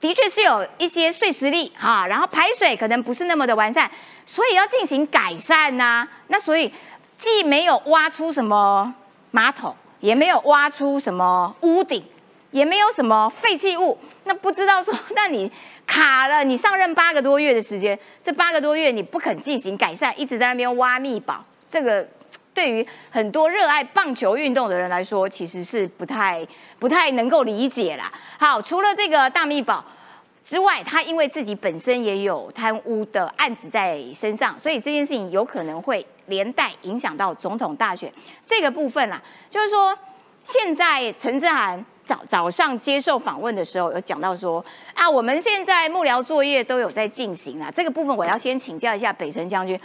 [0.00, 3.90] 的确是有一些碎石粒哈，然后排水可能不是那么的完善，
[4.26, 6.08] 所以要进行改善呐。
[6.28, 6.72] 那所以
[7.18, 8.94] 既没有挖出什么
[9.30, 12.02] 马桶，也没有挖出什么屋顶，
[12.50, 13.98] 也没有什么废弃物。
[14.24, 15.50] 那不知道说， 那你？
[15.86, 22.06] 卡了，你上任八个多月的时间，这八个多月你不肯进行改善，一直在那边挖密宝，这个
[22.54, 26.46] 对于很多热爱棒球运动的人来说，其实是不太
[26.78, 28.12] 不太能够理解啦。
[28.38, 29.84] 好，除了这个大密宝
[30.44, 38.12] 之外，他因为自己本身也有贪污的案子在身上，所以这件事情有可能会连带影响到总统大选
[38.46, 39.20] 这个部分啦。
[39.48, 39.98] 就是说，
[40.44, 41.84] 现在陈志涵。
[42.10, 47.70] 早早上接受访问的时候，有讲到说啊，我们现在幕僚作业都有在进行啊。
[47.72, 49.78] 这个部分我要先请教一下北辰将军。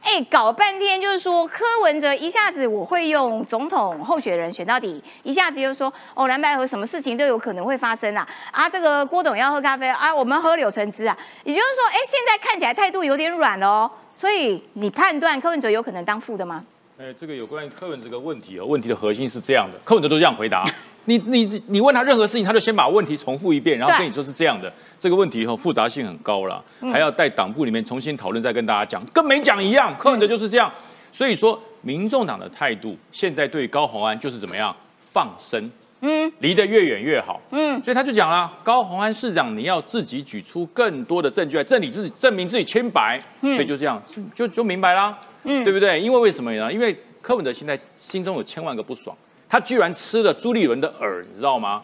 [0.00, 11.18] 哎，搞半天就是说柯文哲一下子我会用总统候选人选到底，一下子又说哦蓝白河什么事情都有可能会发生啊啊，这个郭董要喝咖啡啊，我们喝柳橙汁啊。
[11.42, 13.90] 也就是说，哎，现在看起来态度有点软哦。
[14.14, 16.64] 所以你判断柯文哲有可能当副的吗？
[17.00, 20.64] 哎，这个有关于柯文哲这个问题哦，问题的核心是这样的，柯文哲都这样回答。
[21.06, 24.72] 你你你问他任何事情，他就先把问题重复一遍，然后跟你说是这样的。
[24.98, 29.94] 这个问题哈复杂性很高了，还要在党部里面重新讨论，再跟大家讲，跟没讲一样。
[29.98, 30.72] 柯文哲就是这样，
[31.10, 34.74] 所以说民众党的态度现在对高鸿安就是怎么样
[35.10, 35.68] 放生，
[36.02, 44.00] 嗯，离得越远越好，嗯，所以他就讲了，高鸿安市长你要自己举出更多的证据来证你自己，证明自己清白，所以就这样
[44.36, 46.00] 就就明白啦，嗯，对不对？
[46.00, 46.72] 因为为什么呢？
[46.72, 49.16] 因为柯文哲现在心中有千万个不爽。
[49.52, 51.82] 他居然吃了朱立伦的饵，你知道吗？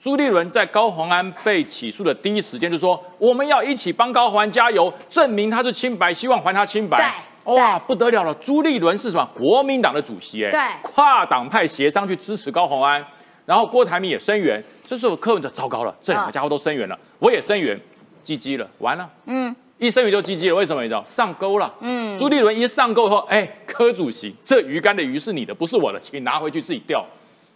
[0.00, 7.12] 朱立伦在高鸿安被起诉的第一时间就说：“我们要一起帮高鸿安加油，证明他是清白，希望还他清白。”
[7.42, 8.32] 哇，不得了了！
[8.34, 9.28] 朱立伦是什么？
[9.34, 13.04] 国民党的主席哎，对，跨党派协商去支持高鸿安，
[13.44, 14.62] 然后郭台铭也声援。
[14.84, 17.76] 这时候柯文哲糟糕了，这两个家伙都声援了，我也声援，
[18.22, 19.56] 鸡鸡了，完了，嗯。
[19.78, 21.04] 一生鱼就唧唧了，为什么你知道？
[21.04, 21.72] 上钩了。
[21.80, 27.04] 嗯，朱立伦一上钩后，哎，柯主席，这鱼竿的鱼是你的，不是我的，请拿回去自己钓。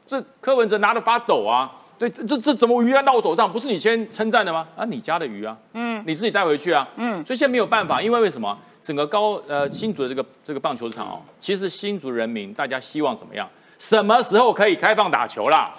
[0.07, 1.71] 这柯文哲拿的发抖啊！
[1.99, 3.51] 这这这怎么鱼竿到我手上？
[3.53, 4.67] 不是你先称赞的吗？
[4.77, 7.25] 啊，你家的鱼啊，嗯，你自己带回去啊，嗯。
[7.25, 8.57] 所以现在没有办法，因为为什么？
[8.83, 13.49] 整个高呃新竹的这个这个棒球场哦，其实新竹人民大家希望怎么样？
[13.79, 15.73] 什么时候可以开放打球啦？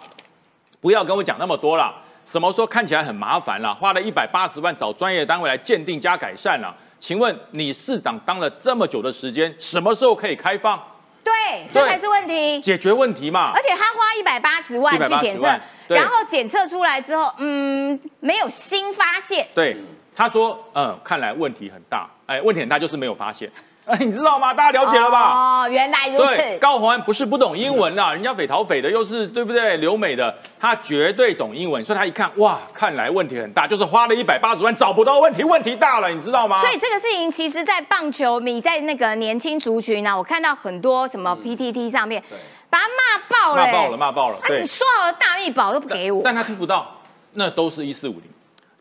[0.80, 1.94] 不要跟我讲那么多了。
[2.26, 3.74] 什么说看起来很麻烦了？
[3.76, 6.76] 花了一百八十万找专业单位来鉴定加改善了。
[7.00, 10.82] 请问你市长当了这么久的时间，什么时候可以开放？
[11.24, 12.60] 对，这才是问题。
[12.62, 13.52] 解决问题嘛。
[13.54, 15.46] 而且他花一百八十万去检测，
[15.88, 19.48] 然后检测出来之后，嗯，没有新发现。
[19.54, 19.78] 对，
[20.16, 22.10] 他说，嗯，看来问题很大。
[22.26, 23.52] 哎，问题很大就是没有发现。
[23.86, 24.54] 哎，你知道吗？
[24.54, 25.64] 大家了解了吧？
[25.66, 26.58] 哦，原来如此。
[26.58, 29.76] 高宏安不是不懂英文呐，人家匪逃匪的，又是对不对？
[29.78, 36.62] 留美的，他绝对懂英文，所以他一看，哇，看来问题很大，就是花了一百八十万找不到问题，问题大了，你知道吗？
[36.62, 42.24] 所以这个事情，其实，在棒球迷在那个年轻族群呢，我看到很多什么 PTT 上面，
[42.70, 44.38] 把他骂爆了，骂爆了，骂爆了。
[44.42, 47.02] 他只说好的大密宝都不给我，但他听不到，
[47.34, 48.24] 那都是一四五零，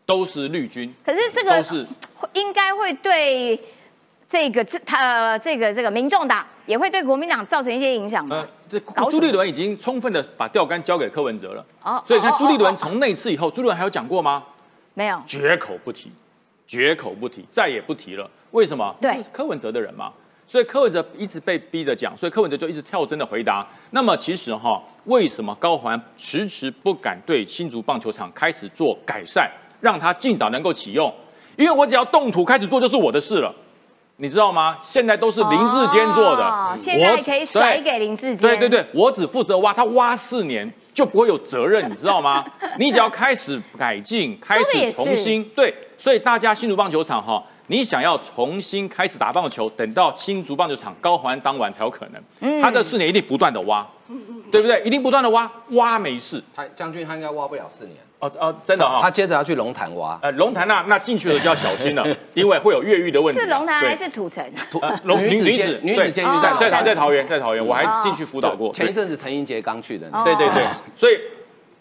[0.05, 0.95] 都是绿军。
[1.05, 1.61] 可是这个
[2.31, 3.59] 应该会对。
[4.33, 8.79] 这个这他呃这个这个民众党也会对国民党造成一些影响吗呃？，这
[9.11, 11.63] 朱立伦已经充分的把钓竿交给柯文哲了。
[11.83, 14.43] 哦所以你看哦朱立伦从那次以后，朱立伦还有讲过吗？
[14.95, 16.11] 没有，绝口不提，
[16.65, 18.27] 绝口不提，再也不提了。
[18.49, 18.95] 为什么？
[18.99, 20.11] 对是柯文哲的人嘛，
[20.47, 23.63] 所以柯文哲一直被逼着讲，所以柯文哲就一直跳针的回答。
[23.91, 29.47] 那么其实哈，为什么高环迟迟不敢对新竹棒球场开始做改善，
[29.79, 31.13] 让它尽早能够启用？
[31.55, 33.53] 因为我只要动土开始做，就是我的事了。
[34.17, 34.77] 你知道吗？
[34.83, 38.49] 现在都是林志坚做的，哦现在我可以甩给林志坚。
[38.49, 42.45] 对对对，我只负责挖，他挖四年就不会有责任，你知道吗？
[42.77, 52.21] 你只要开始改进，开始重新对，所以大家新竹棒球场哈，你想要重新开始打棒球，等到新竹棒球场高环当晚才有可能。
[52.41, 53.85] 嗯他这四年一定不断的挖，
[54.51, 54.81] 对不对？
[54.83, 56.41] 一定不断的挖，挖没事。
[56.55, 60.17] 他将军他应该挖不了四年，哦哦，真的哈、他接着要去龙潭挖。
[60.21, 63.43] 呃，龙潭那那进去了就要小心了， 因为会有越狱的问题啊。
[63.43, 64.43] 是龙潭对还是土城？
[64.81, 68.73] 呃龙女女子女子监狱在在桃园在桃园，在桃园，我还哦进去辅导过。
[68.73, 70.63] 前一对阵子陈英杰刚去的，哦对对对，
[70.95, 71.19] 所以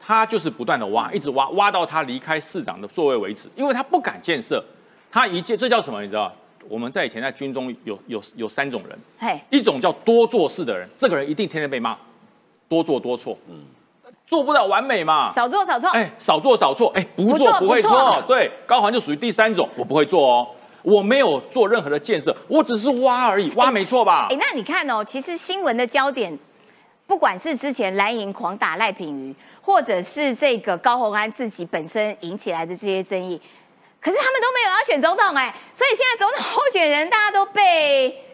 [0.00, 4.64] 他就是不断的挖，一直挖，挖到他离开市长的座位为止，因为他不敢建设，
[5.10, 6.02] 他一建这叫什么？
[6.02, 6.32] 你知道？
[6.68, 11.96] 我们在以前在军中有有有三种人，嘿，一种叫多做事的人，这个人一定天天被骂，
[12.68, 13.64] 多做多错，嗯，
[14.26, 15.90] 做不了完美嘛，少做少错。
[15.90, 17.90] 哎，少做少错，哎，不不做做不会错。
[17.90, 20.48] 错，对，高环就属于第三种，我不会做哦，
[20.82, 24.28] 我没有做任何的建设，我只是挖而已，挖没错吧？
[24.30, 24.36] 哎，？
[24.40, 26.36] 那你看哦，其实新闻的焦点，
[27.06, 33.38] 不管是之前蓝营狂打赖品妤，或者是这个高虹安自己本身引起来的这些争议，
[34.00, 38.24] 可是他们都没有要选总统哎，所以现在总统候选人大家都被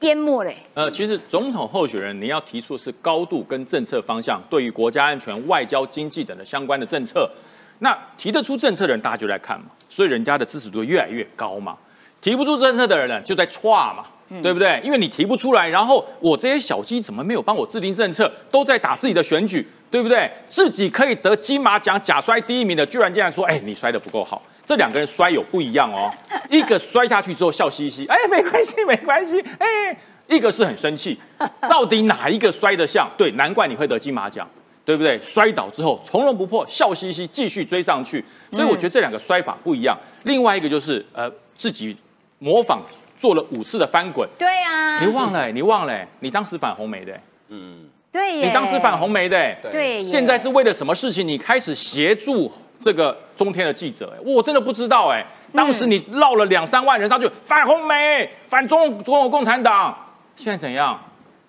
[0.00, 0.56] 淹没嘞。
[0.74, 7.30] 呃，其实总统候选人你要提出的是高度跟政策方向，对于国家安全、外交、经济等的相关的政策。
[7.78, 11.76] 那提得出政策的人，大家就来看嘛，所以人家的支持度越来越高嘛。
[12.20, 14.04] 提不出政策的人呢，就在歘嘛，
[14.42, 14.80] 对不对？
[14.82, 20.30] 因为你提不出来，然后我这些小鸡怎么没有帮我制定政策，都在打自己的选举，对不对？
[20.48, 24.42] 自己可以得金马奖假摔第一名的，居然竟然说，哎，你摔得不够好。
[24.66, 26.12] 这两个人摔有不一样哦，
[26.50, 29.96] 一个摔下去之后笑嘻嘻，哎，没关系，没关系，哎，
[30.26, 31.16] 一个是很生气，
[31.70, 33.08] 到底哪一个摔得像？
[33.16, 34.46] 对，难怪你会得金马奖，
[34.84, 35.18] 对不对？
[35.20, 39.96] 摔倒之后从容不迫，笑嘻嘻继续追上去，所以我觉得这两个摔法不一样。
[40.24, 41.96] 另外一个就是呃自己
[42.40, 42.82] 模仿
[43.16, 47.16] 做了五次的翻滚，对啊，你忘了、欸，你忘了、欸，你当时反红梅的、
[47.48, 47.88] 嗯。
[48.12, 49.58] 对耶，你当时反红梅的、欸。
[49.70, 51.28] 对，现在是为了什么事情？
[51.28, 52.50] 你开始协助
[52.80, 59.96] 这个中天的记者、欸，我真的不知道哎、当时你绕了两三万人上去反红梅、反中中国共产党，
[60.36, 60.98] 现在怎样？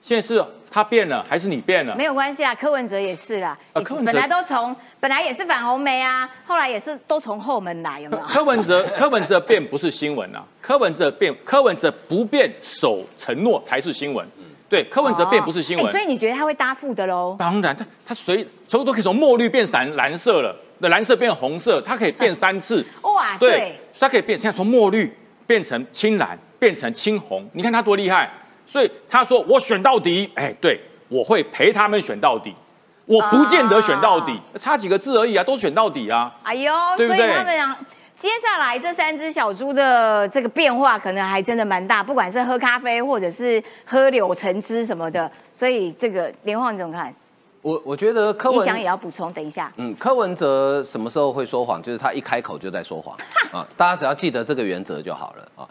[0.02, 1.96] 现在是他变了，还是你变了？
[1.96, 8.24] 没有关系啊，柯文哲也是啦，啊柯文哲本来都从本来也是反红梅啊，后来也是都从后门来，有没有？
[8.24, 14.26] 柯文哲，柯文哲变不是新闻啊，柯文哲变，柯文哲不变守承诺才是新闻。
[14.70, 15.88] 对，柯文哲变不是新闻。
[15.88, 17.36] 哎所以你觉得他会搭副的喽？
[17.40, 22.86] 当然，他他随所有都可以从墨绿变蓝蓝色了，那蓝色变红色，它可以变三次。
[23.02, 25.12] 哇，对对，，它可以变，现在从墨绿
[25.46, 28.30] 变成青蓝，变成青红，你看它多厉害。
[28.66, 32.54] 所以他说我选到底，哎，对我会陪他们选到底，
[33.06, 36.36] 我不见得选到底，差几个字而已啊，都选到底啊。
[36.44, 37.74] 哎呦，所以他们俩
[38.14, 45.32] 接下来这三只小猪的这个变化，可能还真的蛮大，不管是喝咖啡或者是喝柳橙汁什么的。
[45.56, 47.14] 所以这个连晃你怎么看？
[47.62, 49.72] 我我觉得柯你文想也要补充，等一下。
[49.78, 51.82] 嗯，柯文哲什么时候会说谎？
[51.82, 53.18] 就是他一开口就在说谎
[53.52, 53.68] 啊！
[53.76, 55.68] 大家只要记得这个原则就好了啊。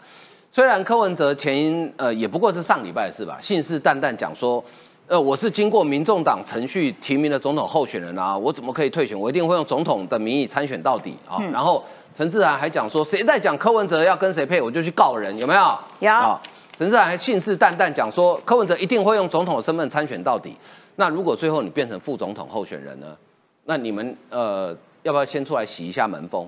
[0.51, 4.63] 虽然柯文哲前呃也不过是上礼拜的事吧，信誓旦旦讲说，
[5.07, 9.19] 呃我是经过民众党程序提名的总统候选人啊，我怎么可以退选？
[9.19, 11.41] 我一定会用总统的名义参选到底啊！
[11.51, 11.83] 然后
[12.15, 15.79] 陈志涵还讲说，谁在讲柯文哲要跟谁配，我就去告人，有没有？
[15.99, 16.41] 有啊
[16.77, 20.55] 陈志涵还信誓旦旦讲说，柯文哲一定会用总统的身份参选到底。
[20.95, 23.17] 那如果最后你变成副总统候选人呢？
[23.65, 26.47] 那你们呃要不要先出来洗一下门风？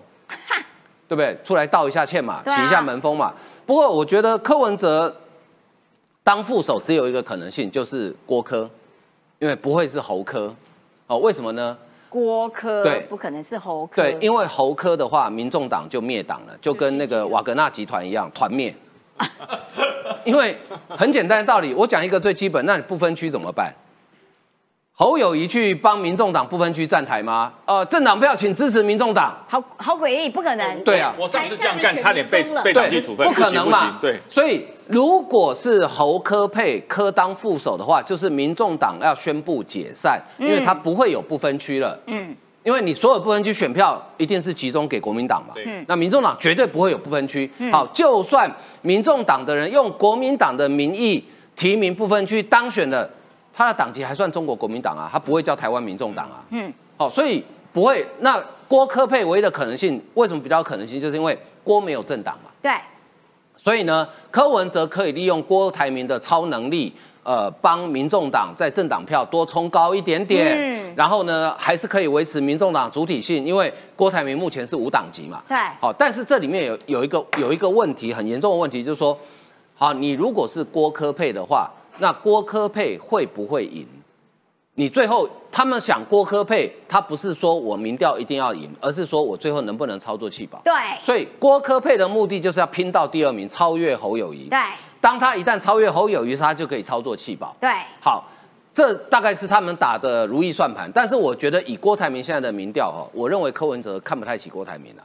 [1.09, 1.35] 对不对？
[1.43, 3.33] 出来道一下歉嘛，啊洗一下门风嘛。
[3.65, 5.15] 不过我觉得柯文哲
[6.23, 8.69] 当副手只有一个可能性，就是郭科，
[9.39, 10.53] 因为不会是侯科。
[11.07, 11.75] 哦，为什么呢？
[12.07, 18.71] 郭科对不可能是侯科，对，因为侯科的话，民众党就灭党了，就跟那个瓦格纳集团一样，团灭。
[20.25, 20.57] 因为
[20.89, 23.73] 很简单的道理，我讲一个最基本，那你不分区怎么办？
[24.93, 27.53] 侯友谊去帮民众党不分区站台吗？
[27.65, 29.33] 呃，政党票请支持民众党。
[29.47, 30.83] 好好诡异，不可能。
[30.83, 33.97] 对啊，我上次这样干，差点被被对党纪处分，不可能嘛。
[34.01, 41.97] 对，所以如果是侯科配科当副手的话，就是民众党要宣布解散，因为他不会有不分区了。
[42.07, 45.53] 嗯，因为你所有不分区选票一定是集中给国民党嘛，
[45.87, 47.49] 那民众党绝对不会有不分区。
[47.71, 48.51] 好，就算
[48.81, 51.23] 民众党的人用国民党的名义
[51.55, 53.09] 提名不分区当选了，
[53.53, 56.43] 他的党籍还算中国国民党啊，他不会叫台湾民众党啊。
[56.49, 58.05] 嗯，好，所以不会。
[58.19, 61.01] 那郭科配唯一的可能性，为什么比较可能性？
[61.01, 62.51] 就是因为郭没有政党嘛。
[62.61, 62.71] 对，
[63.57, 66.93] 所以呢，柯文哲可以利用郭台铭的超能力，
[67.29, 75.43] 呃，帮民众党在政党票多冲高一点点，嗯然后呢，还是可以维持民众党主体性，因为郭台铭目前是无党籍嘛。
[75.47, 79.15] 对好，但是这里面有有一个有一个问题，很严重的问题，就是说，
[79.75, 81.69] 好，你如果是郭科配的话，
[81.99, 83.85] 那郭科配会不会赢？
[84.73, 90.59] 你最后他们想郭科配，他不是说我民调一定要赢，而是说我最后能不能操作弃保。
[90.63, 90.73] 对，
[91.03, 94.49] 所以郭科配的目的就是要拼到第二名，超越侯友谊。
[94.49, 94.57] 对，
[95.01, 97.55] 当他一旦超越侯友谊，他就可以操作弃保。
[97.59, 97.69] 对，
[98.01, 98.25] 好，
[98.73, 100.91] 这大概是他们打的如意算盘。
[100.93, 105.03] 但是我觉得以郭台铭现在的民调哦，我认为柯文哲看不太起郭台铭了。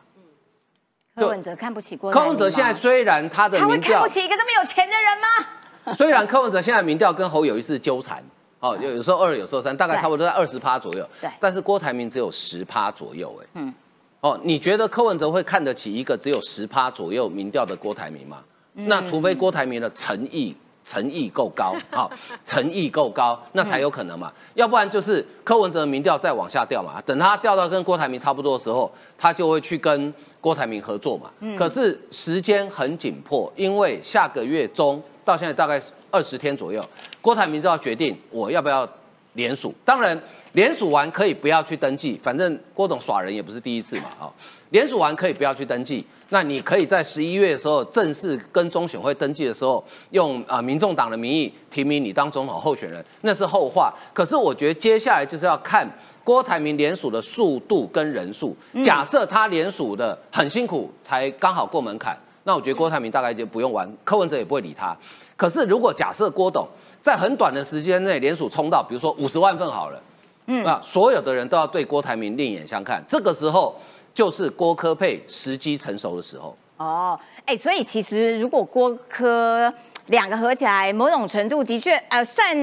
[1.17, 5.95] 柯文哲看不起郭台铭柯文哲现在虽然他的他会民调看不，起一个这么有钱的人吗？
[5.95, 8.21] 虽然柯文哲现在民调跟侯友谊是纠缠，
[8.59, 11.09] 哦，有有时候二，有时候三，大概差不多在二十趴左右。
[11.21, 13.75] 对但是郭台铭只有十趴左右，哎，嗯嗯，
[14.23, 18.39] 哦，你觉得柯文哲会看得起一个只有十趴左右民调的郭台铭吗？
[18.75, 20.55] 嗯那除非郭台铭的诚意
[20.85, 22.11] 诚意够高， 好、
[22.45, 24.31] 诚意够高，那才有可能嘛。
[24.53, 31.31] 要不然就是柯文哲的民调再往下掉嘛，等他掉到跟郭台铭差不多的时候，他就会去跟郭台铭合作嘛。
[31.57, 36.85] 可是时间很紧迫，因为下个月中到现在大概二十天左右，
[37.23, 38.87] 郭台铭就要决定我要不要
[39.33, 39.73] 联署。
[39.87, 40.21] 当然，
[40.53, 44.31] 联署完可以不要去登记，反正郭董耍人也不是第一次嘛，哦，
[44.69, 46.05] 联署完可以不要去登记。
[46.31, 53.93] 那你可以在十一月的时候正式跟中选会登记的时候，用啊、民众党的名义提名你当总统候选人，那是后话。
[54.13, 55.89] 可是我觉得接下来就是要看
[56.25, 58.57] 郭台铭联署的速度跟人数。
[58.83, 64.97] 假设他联署的很辛苦，才刚好过门槛，那我觉得郭台铭大概就不用玩，柯文哲也不会理他。
[65.37, 66.67] 可是如果假设郭董
[67.03, 70.01] 在很短的时间内联署冲到，比如说五十万份好了，
[70.47, 73.79] 嗯，那所有的人都要对郭台铭另眼相看，这个时候
[74.15, 76.57] 就是郭科配时机成熟的时候。
[76.77, 79.73] 哦，哎，所以其实如果郭科
[80.07, 82.55] 两个合起来，某种程度的确呃算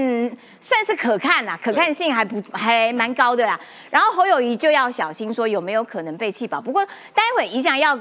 [0.59, 3.59] 算是可看啦，可看性还不还蛮高的啦。
[3.89, 6.59] 然后侯友谊就要小心说有没有可能被弃保。
[6.59, 6.83] 不过
[7.13, 7.97] 待会一下要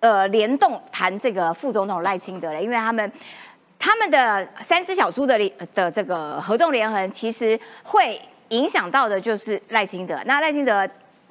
[0.00, 3.12] 呃联动谈这个副总统赖清德了，因为他们。
[3.80, 10.20] 他们的三只小猪的联的这个合纵连横，其实会影响到的就是赖清德。
[10.24, 10.84] 那赖清德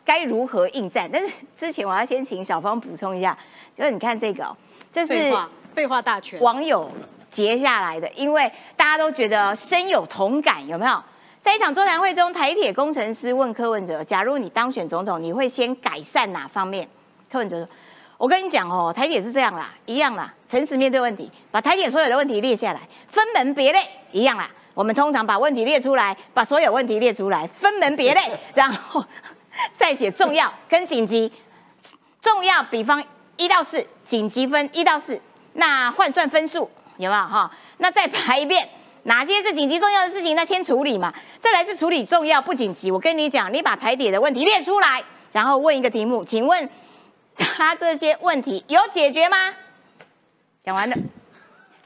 [0.08, 1.10] 该如何应战？
[1.12, 3.38] 但是 之前我要先请小芳补充一下，
[3.76, 4.56] 就是你看这个、哦，
[4.90, 6.40] 这是废话，废话大全。
[6.40, 6.90] 网友
[7.30, 11.04] 截下来的，因为大家都觉得深有同感，有没有？
[11.42, 16.88] 在一场座谈会中，台铁工程师问柯文哲：“假如你当选总统，你会先改善哪方面？”
[17.32, 17.70] 柯文哲说
[18.18, 23.82] ：“我跟你讲哦，台铁是这样啦，一样啦，诚实面对问题，把台铁所有的问题列下来，分门别类，
[24.12, 24.50] 一样啦。
[24.74, 28.22] 我们通常把问题列出来，把所有问题列出来，分门别类，
[28.54, 29.04] 然后
[29.76, 31.32] 再写重要跟紧急。
[32.20, 33.04] 重要，比方
[33.38, 35.22] 一到四，紧急分一到四，
[35.54, 37.50] 那换算分数有没有哈？
[37.78, 38.68] 那再排一遍，
[39.04, 41.14] 哪些是紧急重要的事情，那先处理嘛。
[41.40, 42.92] 再来是处理重要不紧急。
[42.92, 46.70] 我跟你讲，你把台底的问题列出来，然后问一个题目，请问
[47.36, 49.38] 他这些问题有解决吗？
[50.64, 50.96] 讲完了。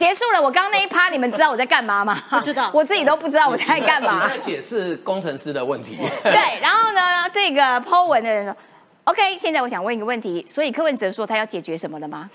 [0.01, 2.23] 结束了，我刚刚那一趴，你们知道我在干嘛吗？
[2.27, 4.27] 不知道我自己都不知道我在干嘛。
[4.27, 5.95] 在解释工程师的问题。
[6.23, 8.55] 对，然后呢，这个 Po 文的人说
[9.03, 12.27] ，OK，现在我想问一个问题，所以柯文哲说他要解决什么了吗？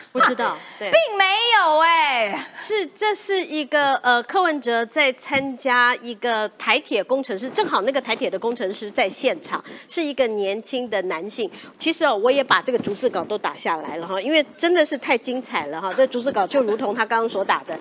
[0.12, 1.24] 不知道，对，并没
[1.56, 11.50] 有哎、是这是一个呃，柯文哲在参加一个台铁工程师，正好那个台铁的工程师在现场，是一个年轻的男性。
[11.78, 15.92] 其实哦，我也把这个逐字稿都打下来了哈，因为真的是太精彩了哈。
[15.94, 17.78] 这逐字稿就如同他刚刚所打的，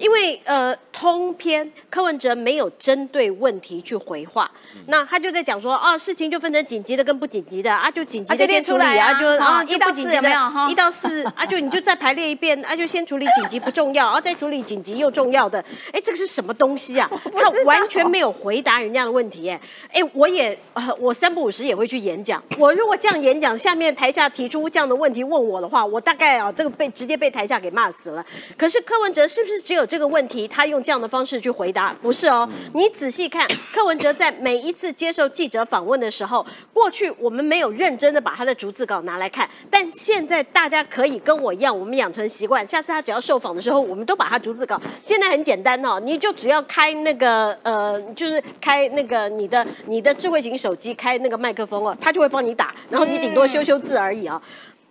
[0.00, 4.50] 因为呃，通篇柯文哲没有针对问题去回话，
[4.86, 10.30] 那他就在讲说，哦，事情就分成紧急的跟不紧急的啊，就紧急的先处理啊，就哈啊就不紧急的
[10.70, 17.10] 一到四啊，就你就再排列一遍啊，就先处理紧急不重要，然后再处理紧急又重要的，哎，这个是什么东西啊？
[17.36, 19.60] 他完全没有回答人家的问题，哎，
[19.92, 28.24] 哎，我也呃，我三不五时也会去演讲，我如果这样演讲，下面台下提出这样的问题问我的话，我大概啊，这个被直接被台下给骂死了。
[28.56, 32.48] 可是柯文哲是不是只有这个问题，他用这样的方式去回答，不是哦。
[32.74, 44.80] 你仔细看，柯文哲在每一次接受记者访问的时候，过去我们没有认真的把他的逐字稿拿来看，但现在大家可以跟我一样，我们养成习惯，下次他只要受访的时候，我们都把他逐字稿。
[45.02, 54.40] 现在很简单哦，你就只要开那个呃，就是开那个你的你的智慧型手机开那个麦克风哦，他就会帮你打，然后你顶多修修字而已啊。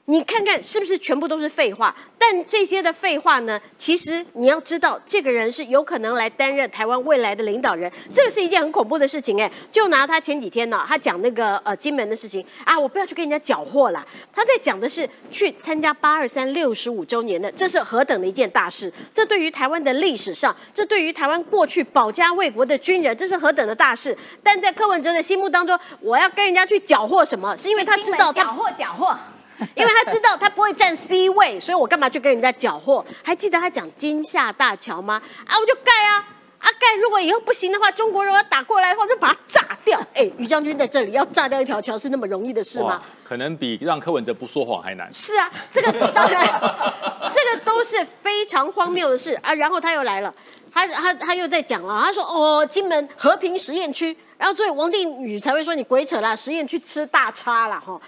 [0.10, 1.96] 你看看是不是全部都是废话？
[2.18, 9.50] 但这些的废话呢，其实你要知道，这个人是有可能来担任台湾未来的领导人，这是一件很恐怖的事情哎。
[9.72, 14.04] 就拿他前几天呢，他讲那个呃金门的事情啊，我不要去跟人家搅和啦。
[14.34, 18.92] 他在讲的是去参加八二三六十五周年的，这是何等的一件大事！
[19.14, 24.18] 这对于台湾的历史上，这对于台湾过去保家卫国的军人，这是何等的大事！
[24.42, 27.56] 但在柯文哲的心目当中，我要跟人家去搅和什么？
[27.56, 29.16] 是因为他知道他搅和搅和。
[29.76, 33.06] 因为他知道他不会占 C 位，所以我干嘛去跟人家搅和？
[33.24, 35.22] 还记得他讲金厦大桥吗？
[35.46, 36.26] 啊，我就盖啊，
[36.60, 36.96] 啊盖！
[37.02, 40.00] 如果以后不行的话，中国人要打过来的话，我就把它炸掉。
[40.16, 43.02] 哎，于将军在这里要炸掉一条桥是那么容易的事吗？
[43.24, 45.12] 可能比让柯文哲不说谎还难。
[45.14, 46.46] 是啊，这个当然，
[47.30, 49.54] 这个都是非常荒谬的事啊。
[49.54, 50.34] 然后他又来了，
[50.74, 54.16] 他他他又在讲了，他说哦，金门和平实验区。
[54.38, 57.78] 然后所以王定宇才会说你鬼扯啦，实验去吃大叉啦。
[57.78, 58.00] 哈，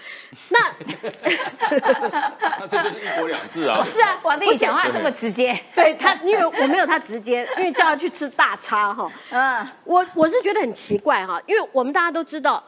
[0.48, 0.58] 那
[2.58, 3.84] 那这就是一国两制啊。
[3.84, 9.12] 是啊，王定宇讲话这么直接，对他，因为我没有他直接，因为叫他去吃大叉哈。
[9.28, 12.64] 嗯，我我是觉得很奇怪哈，因为我们大家都知道，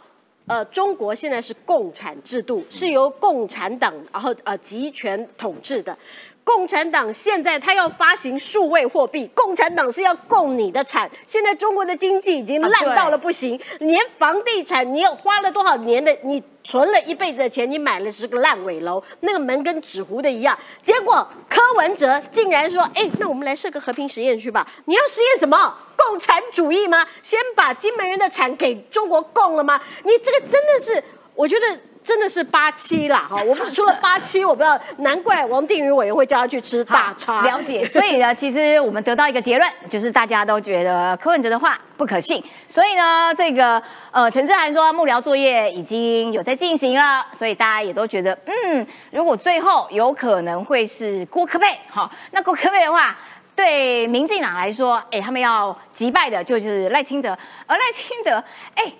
[0.47, 5.97] 呃，中国现在是共产制度，是由共产党然后呃集权统治的。
[6.45, 11.11] 共产党现在他要发行数位货币，共产党是要供你的产。
[11.26, 20.57] 现在中国的经济已经烂到了不行，连房地产你有花了多少年的，你存了一辈子的钱，你买了是个烂尾楼，那个门跟纸糊的一样。
[20.82, 24.66] 结果柯文哲竟然说：“哎，那我们来设个和平实验区吧？
[24.84, 25.74] 你要实验什么？
[25.97, 27.07] 共产主义吗？
[27.22, 29.80] 先把金门人的产给中国供了吗？
[30.05, 31.03] 你这个真的是，
[31.34, 31.66] 我觉得。”
[32.05, 33.43] 真的是八七啦哈！
[33.43, 37.41] 我不是除了八七，我不知道，难怪王定宇委员会叫他去吃大叉。
[37.41, 42.45] 了解，所以呢， 其实我们得到一个结论，就是大家都觉得柯文哲的话不可信。
[42.69, 53.17] 所以呢，这个呃，陈志涵说幕僚作业已经有在进行了，所以大家也都觉得，嗯，如果最后有可能会是郭科佩，好，那郭科佩的话，
[53.57, 57.31] 对民进党来说，哎，他们要击败的就是赖清德，
[57.67, 58.45] 而赖清德，
[58.75, 58.93] 哎。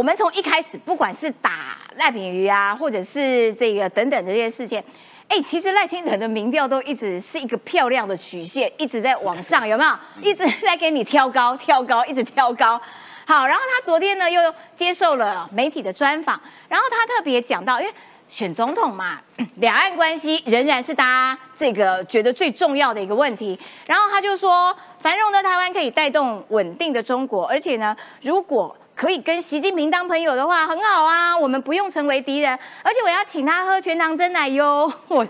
[0.00, 4.82] 我们从一开始，不管是打赖品瑜啊，或者是这个等等的这些事件，
[5.28, 9.90] 哎，其实赖清德的民调都一直是一个漂亮的曲线，一直在往上，有没有？
[10.22, 12.80] 一直在给你挑高、挑高，一直挑高。
[13.26, 14.40] 好，然后他昨天呢又
[14.74, 17.92] 接受了媒体的专访，然后他特别讲到，因为
[18.30, 19.20] 选总统嘛，
[19.60, 23.60] 两岸关系仍然是大家这个觉得最重要的一个问题。
[23.84, 31.34] 然后他就说，繁荣的台湾可以带动稳定的中国，而且呢，如果可以跟习近平当朋友的话，很好啊。
[31.34, 34.92] 我们不用成为敌人，而且我要请他喝全糖真奶哟。
[35.08, 35.26] 我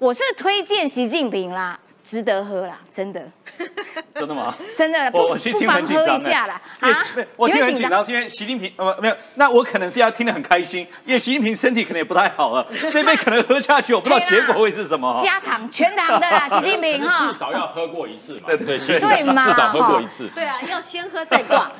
[0.00, 1.78] 我是推荐习近平啦。
[2.04, 3.22] 值得喝啦，真的。
[4.14, 4.54] 真的吗？
[4.76, 6.60] 真的，我我听很紧张啦。
[6.80, 6.88] 啊，
[7.36, 15.20] 我听很紧张，是因为习近平呃没有，那我可能是要听得很开心，因为习近平身体可能也不太好了， 这杯可能喝下去，我不知道结果会是什么。
[15.22, 17.32] 加糖全糖的啦， 习近平哈。
[17.32, 18.40] 至少要喝过一次嘛。
[18.46, 20.28] 对对对，对嘛，至少喝过一次。
[20.34, 21.70] 对啊，要先喝再挂。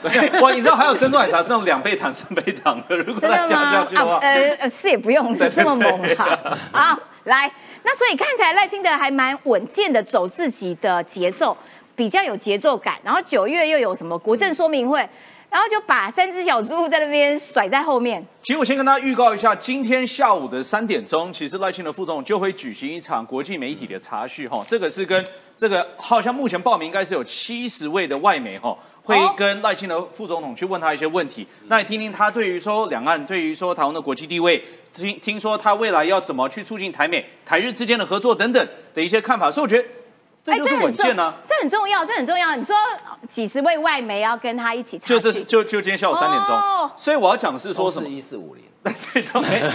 [0.41, 6.39] 哇，你知道还有珍珠奶茶是那种两倍糖、三倍糖的，如果再加下去的话，呃，是也不用这么猛哈。
[6.73, 7.51] 好，来。
[7.83, 11.55] 那所以看起来赖清德还蛮稳健的，走自己的节奏，
[11.95, 12.97] 比较有节奏感。
[13.03, 15.07] 然后九月又有什么国政说明会，
[15.51, 18.27] 然后就把三只小猪在那边甩在后面。
[18.43, 24.65] 其实我先跟大家预告一下，今天下午的三点钟，其实赖清德副总就会举行一场国际媒体的茶叙哈。
[24.67, 25.23] 这个是跟
[25.57, 31.47] 这个好像目前报名应该是有七十位的外媒哈，会跟赖清德副总统去问他一些问题。
[31.69, 34.65] 那你听听他对于说两岸，对于说台湾的国际地位。
[34.95, 39.85] 听听说他未来要怎么去促进台美、台日之间的合作等等的一些看法，所以我觉得
[40.43, 41.35] 这就是稳健呢。
[41.45, 42.55] 这很重要，这很重要。
[42.55, 42.77] 你说
[43.29, 46.55] 几十位外媒要跟他一起，就这就就今天下午三点钟。
[46.57, 48.09] 哦所以我要讲的是说什么？
[48.09, 48.63] 一四五零。
[49.15, 49.69] 对，都没有，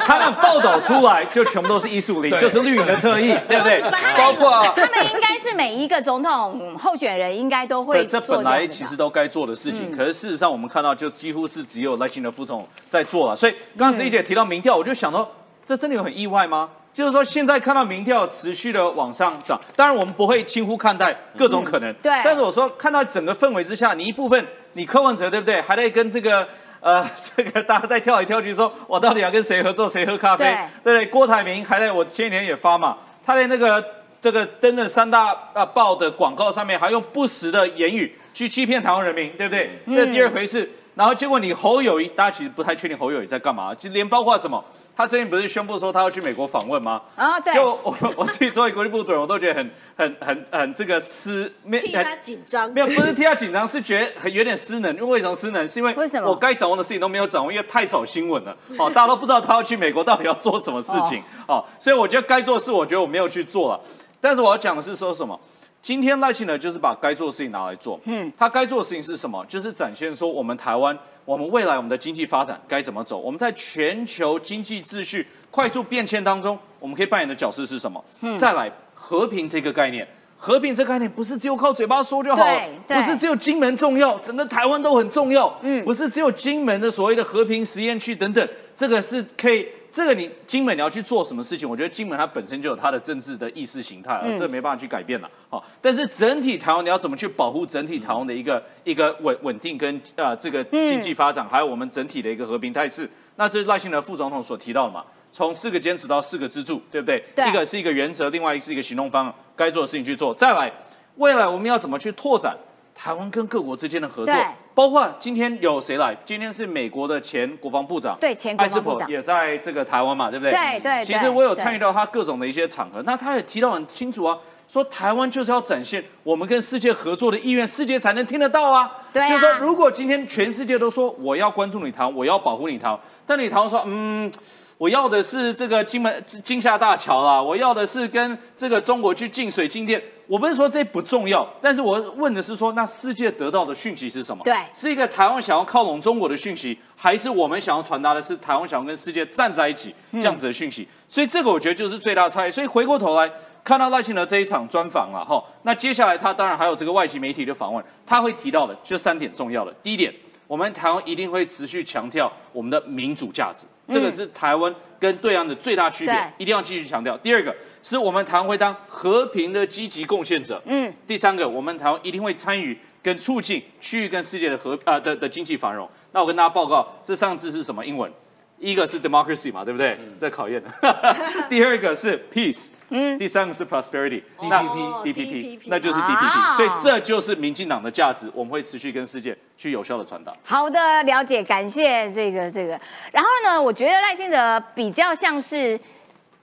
[0.00, 3.80] 他那报道出来就全部都是一四五零，就是绿营的侧翼， 对不对？
[4.18, 8.04] 包括他们应该是每一个总统候选人应该都会。
[8.04, 13.36] 这本来其实都该做的事情，可是事实上我们看到就几乎是只有赖清德副总在做了。
[13.36, 15.30] 所以刚刚石姐提到民调，我就想到，
[15.64, 16.68] 这真的有很意外吗？
[16.92, 22.12] 就是说现在看到民调持续的往上涨，当然我们不会轻忽看待各种可能，对。
[22.24, 25.60] 但是我说看到整个氛围之下，你一部分你柯文哲对不对？
[25.60, 26.46] 还在跟这个。
[26.80, 30.54] 呃， 这个大家在跳来跳去，说我到底要跟谁合作，谁喝咖啡？
[30.82, 31.06] 对对？
[31.06, 33.82] 郭台铭还在我前几天也发嘛，他在那个
[34.24, 39.78] 这个登了三大啊报的广告上面，还用不实的言语去欺骗台湾人民，对不对？
[39.86, 40.66] 这是第二回事。
[40.94, 44.64] 然后结果你侯友谊，大家其实不太确定侯友谊在干嘛，就连包括什么，
[44.96, 47.02] 他最近不是宣布说他要去美国访问吗？
[47.16, 52.72] 啊，对，就我 我自己作为国际部主任，我都觉得很很很很这个失，没替他紧张。
[52.72, 54.94] 没有，不是替他紧张，是觉得很有点失能。
[54.94, 55.68] 因为为什么失能？
[55.68, 58.56] 是因为为什么我该掌握的事情都没有掌握，因为太少新闻了。
[58.78, 61.22] 哦，大家都不知道他要去美国到底要做什么事情。
[61.48, 63.80] 哦，所以我觉得该做的事，我觉得我没有去做了。
[64.24, 65.38] 但是我要讲的是说什么？
[65.82, 68.00] 今天赖清德就是把该做的事情拿来做。
[68.04, 69.44] 嗯，他该做的事情是什么？
[69.44, 70.98] 就是展现说我们台湾。
[71.26, 73.18] 我们未来我们的经济发展该怎么走？
[73.18, 78.02] 我们在全球经济秩序快速变迁当中，我们可以扮演的角色是什么？
[78.38, 80.08] 再来和平这个概念，
[80.38, 85.54] 和平这个概念不是只有靠嘴巴说就好了，不是只有金门重要，整个台湾都很重要。
[85.60, 89.68] 嗯，不是只有金门的所谓的和平实验区等等，这个是可以。
[89.94, 91.70] 这个你金门你要去做什么事情？
[91.70, 95.30] 我觉得金门它本身就有它的政治的意识形态，这没办法去改变了。
[95.48, 103.08] 好，但是整体台湾你要怎么去保护整体台湾的一个一个稳稳定跟呃这个经济发展，还有我们整体的一个和平态势？
[103.36, 105.04] 那这是赖幸德副总统所提到的嘛？
[105.30, 107.22] 从四个坚持到四个支柱，对不对？
[107.48, 110.34] 一个是一个原则，另外一个是一个行动方案，该做的事情去做。
[110.34, 110.72] 再来，
[111.18, 112.56] 未来我们要怎么去拓展？
[112.96, 114.34] 台湾跟各国之间的合作，
[114.74, 116.16] 包括今天有谁来？
[116.26, 120.50] 今天是美国的前国防部长，对，前国防部长也在这个台湾嘛，对不对？
[120.52, 121.02] 对对。
[121.04, 128.90] 其实我有参与到他各种的一些场合，那他也提到很清楚啊，说台湾就是要展现我们跟世界合作的意愿，世界才能听得到啊。
[129.12, 129.26] 对。
[129.28, 134.30] 就是说，如果今天全世界都说我要关注你台湾，我要保护你台湾，但你台湾说，嗯。
[134.76, 140.02] 我要的是这个金门金厦大桥啦，我要的是跟这个中国去进水进电。
[140.26, 144.42] 我不是说这不重要，但是我问的是说，那世界得到的讯息是什么？
[144.44, 150.88] 对，是一个台湾想要靠拢中国的讯息，还是我们想要传达的是台湾想要跟世界站在一起这样子的讯息？
[151.06, 152.50] 所以这个我觉得就是最大差异。
[152.50, 153.30] 所以回过头来
[153.62, 159.74] 看到赖清德这一场专访了哈，那接下来他当然还有这个外籍媒体的访问，他会提到的就三点重要的。
[159.82, 160.12] 第一点，
[160.46, 163.66] 我们台湾一定会持续强调我们的民主价值。
[163.88, 167.16] 这个是台湾跟对岸的最大区别，一定要继续强调。
[167.18, 170.62] 第二个是我们台湾会当和平的积极贡献者。
[170.64, 170.92] 嗯。
[171.06, 175.88] 第三个，我们台湾一定会参与跟促进区域跟世界的和啊的的经济繁荣。
[176.12, 178.10] 那我跟大家报告，这三个字是什么英文？
[178.58, 179.98] 一个是 democracy 嘛，对不对？
[180.16, 180.62] 在考验。
[181.50, 186.56] 第二个是 peace，嗯，第三个是 prosperity，DPP，DPP，那就是 DPP。
[186.56, 190.32] 所以这就是民进党的价值，我们会持续跟世界去有效的传达。
[190.42, 192.80] 好的，了解，感谢这个这个。
[193.12, 195.78] 然后呢，我觉得赖清德比较像是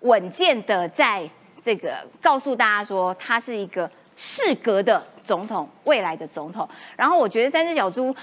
[0.01, 1.27] 稳健的，在
[1.63, 6.69] 这个告诉大家说，他是一个适格的总统，未来的总统。
[6.95, 8.15] 然后我觉得三只小猪。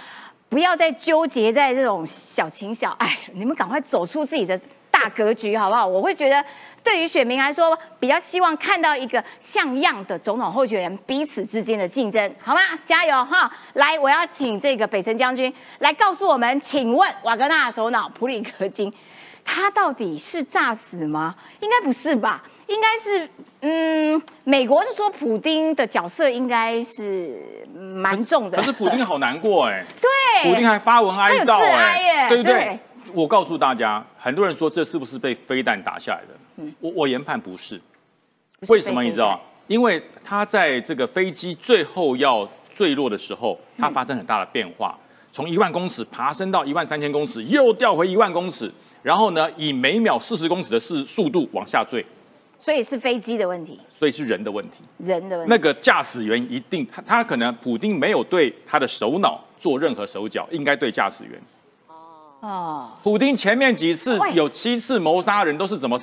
[0.48, 4.58] 不要再纠结在这种小情小爱，你们赶快走出自己的
[4.90, 5.86] 大格局，好不好？
[5.86, 6.42] 我会觉得，
[6.82, 12.60] 对于选民来说，比较希望看到一个像样的总统候选人彼此之间的竞争，好吗？
[12.86, 13.50] 加油哈！
[13.74, 18.92] 来，我要请这个北辰将军来告诉我们，请问瓦格纳首脑普里格金，
[19.44, 21.34] 他到底是诈死吗？
[21.60, 22.42] 应该不是吧？
[22.68, 23.28] 应该是，
[23.62, 28.58] 嗯，美国是说普丁的角色应该是蛮重的。
[28.58, 32.78] 可是普丁好难过哎， 对，普丁还发文哀悼哎，对不对？
[33.14, 36.34] 我告诉大家，很多人说这是不是被飞弹打下来的？
[36.58, 37.80] 嗯，我我研判不是。
[38.68, 39.40] 为什么你知道？
[39.66, 44.98] 因为他在这个飞机最后要坠落的时候，它发生很大的变化，
[45.32, 48.70] 从一万公尺爬升到一万三千公尺，又掉回一万公尺，
[49.02, 52.04] 然后呢，以每秒四十公尺的速速度往下坠。
[52.58, 55.50] 所以是飞机的问题，所以是人的问题，人的问题。
[55.50, 61.40] 那个驾驶员一定他他可能普丁没有对他的首脑做任何手脚，应该对驾驶员。
[62.40, 65.98] 哦普丁前面几次有七次谋杀人都是怎么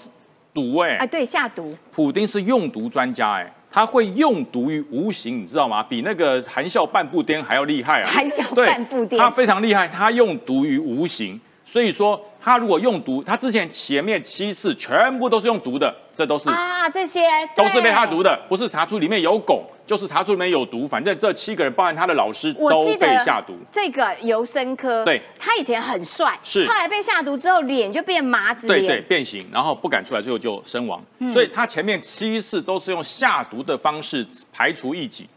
[0.54, 0.98] 毒哎？
[0.98, 1.74] 哎，对，下毒。
[1.92, 5.84] 普丁是用毒专家哎，他会用毒于无形，你知道吗？
[5.84, 8.10] 比那个含笑半步癫还要厉害啊！
[8.10, 11.40] 含笑半步癫，他非常厉害，他用毒于无形。
[11.66, 17.22] 所以说，他如果用毒，他之前前面七次全部都是用毒的，这都是啊，这些
[17.56, 20.88] 都是被他毒的，不是查出里面有汞，就是查出里面有毒。
[20.88, 23.56] 反正这七个人，包含他的老师，都被下毒。
[23.72, 31.04] 这个尤生科，对，他以前很帅，是，后来被下毒之后，脸就变麻子脸，对对，变形，然后不敢出来，最后就身亡。
[31.34, 34.24] 所以他前面七次都是用下毒的方式
[34.54, 35.28] 排除异己。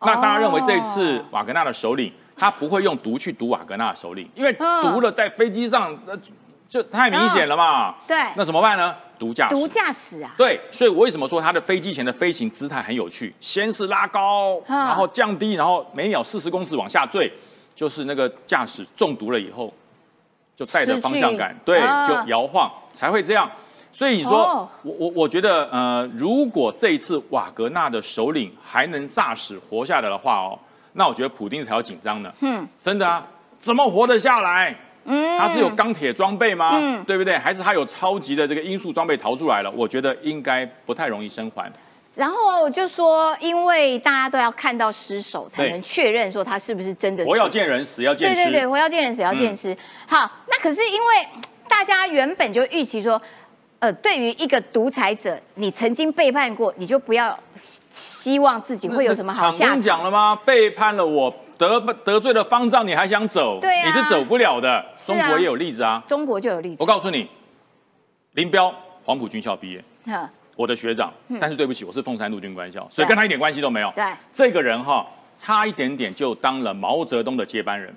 [0.00, 2.10] 那大家认为这一次瓦格纳的首领？
[2.36, 4.52] 他不会用毒去毒瓦格纳首领，因为
[4.82, 6.12] 毒了在飞机上，那
[6.74, 7.94] 就太明显了嘛。
[8.04, 8.92] 对，那怎么办呢？
[9.16, 10.34] 毒驾毒驾驶啊。
[10.36, 13.32] 对，所以我为什么说他的飞机前的飞行姿态很有趣？
[13.38, 17.32] 先是拉高，然后降低，然后每秒四十公尺往下坠，
[17.76, 19.72] 就是那个驾驶中毒了以后，
[20.56, 23.48] 就带着方向感，对，就摇晃才会这样。
[23.92, 30.58] 所以你说，哦我我我觉得，呃，如果这一次瓦格纳的首领还能诈死活下来的话哦，
[30.94, 32.32] 那我觉得普丁才要紧张呢。
[32.40, 33.24] 嗯真的啊，
[33.60, 34.76] 怎么活得下来？
[35.04, 36.78] 嗯他是有钢铁装备吗？
[36.80, 37.36] 嗯对不对？
[37.36, 39.70] 还是他有超级的这个音速装备逃出来了？
[39.76, 41.70] 我觉得应该不太容易生还。
[42.16, 48.34] 然后就说，因为大家都要看到尸首，才能确认说他是不是真的死活要见人，死要见尸。
[48.36, 49.76] 对对对，活要见人，死要见尸。
[50.06, 51.26] 好，那可是因为
[51.68, 53.20] 大家原本就预期说，
[53.80, 59.80] 呃，对于一个独裁者，你曾经背叛过，你就不要希希望自己会有什么好下场。
[59.80, 60.38] 讲了吗？
[60.44, 63.58] 背叛了我，得得罪了方丈，你还想走？
[63.60, 64.84] 对啊你是走不了的。
[64.94, 66.02] 中国也有例子啊。
[66.06, 66.76] 中国就有例子。
[66.80, 67.28] 我告诉你，
[68.32, 68.74] 林彪
[69.04, 73.92] 黄埔军校毕业，哼我的学长，但是对不起，我是凤山陆军官校，所以跟他一点关系都没有。
[73.94, 75.04] 对，这个人哈，
[75.36, 77.92] 差一点点就当了毛泽东的接班人。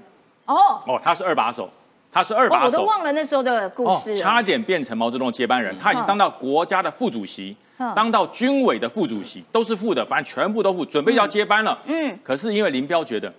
[0.45, 1.70] 哦，哦，他是二把手，
[2.12, 2.66] 他是二把手。
[2.66, 4.22] 我我都忘了那时候的故哦事，了。
[4.22, 11.78] 差点变成毛泽东的接班人，他已经当到国家的副主席，嗯当到军委的副主席，都是副的，反正全部都副，准备要接班了。
[11.86, 13.32] 嗯，可是因为林彪觉得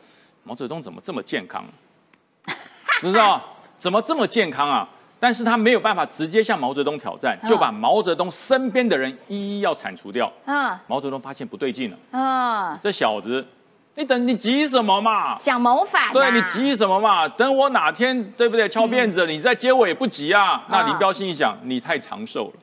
[0.49, 1.63] 毛泽东怎么这么健康，
[3.03, 3.39] 知道
[3.77, 4.89] 怎么这么健康啊？
[5.21, 10.33] 但是他没有办法直接向毛泽东挑战，嗯就把毛泽东身边的人一一要铲除掉。
[10.47, 13.47] 嗯毛泽东发现不对劲了，嗯，这小子，
[13.97, 15.37] 你等你急什么嘛？
[15.37, 16.13] 想谋反、啊。
[16.15, 17.29] 对你急什么嘛？
[17.29, 20.65] 等我哪天对不对翘辫子，你再接我也不急啊。
[20.71, 22.61] 那林彪心里想，你太长寿了，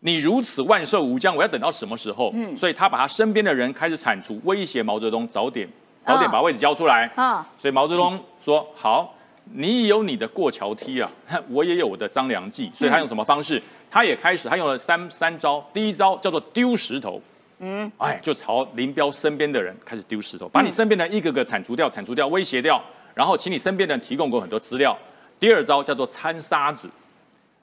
[0.00, 2.32] 你如此万寿无疆，我要等到什么时候？
[2.34, 5.68] 嗯所以他把他身边的人开始铲除，威胁毛泽东早点
[6.04, 7.10] 早点把位置交出来。
[7.16, 9.14] 啊，所以毛泽东说好。
[9.52, 11.10] 你有你的过桥梯啊，
[11.50, 13.62] 我也有我的张良计，所以他用什么方式？
[13.90, 15.62] 他也开始，他用了三三招。
[15.70, 17.20] 第一招叫做丢石头，
[17.58, 22.82] 嗯，哎，就朝林彪身边的人开始丢石头，把你身边的一个个铲除掉、铲除掉、威胁掉，
[23.12, 24.96] 然后请你身边的人提供给我很多资料。
[25.38, 26.88] 第二招叫做掺沙子，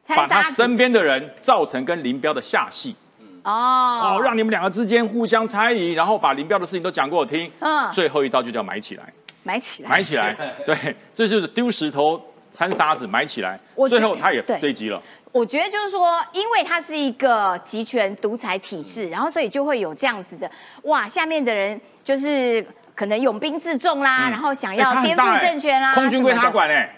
[0.09, 2.95] 把他身边的人造成跟林彪的下戏，
[3.43, 4.17] 哦。
[4.17, 7.51] 哦，让你们两个之间互相猜疑，然后把林彪的事情都讲给我听。
[7.59, 7.89] 嗯。
[7.91, 9.03] 最后一招就叫埋起来，
[9.43, 10.35] 埋起来，埋起来，
[10.65, 12.21] 对，这就是丢石头、
[12.51, 13.59] 掺沙子、埋起来。
[13.75, 13.87] 我。
[13.87, 15.01] 最后他也坠机了。
[15.31, 20.51] 我觉得就是说，因为他是一个集权独裁体制，然后所以就会有这样子的，
[20.83, 24.31] 哇，下面的人就是可能拥兵自重啦，嗯。
[24.31, 26.33] 然后想哎要颠覆政权啦，空军归。
[26.33, 26.93] 他管哎，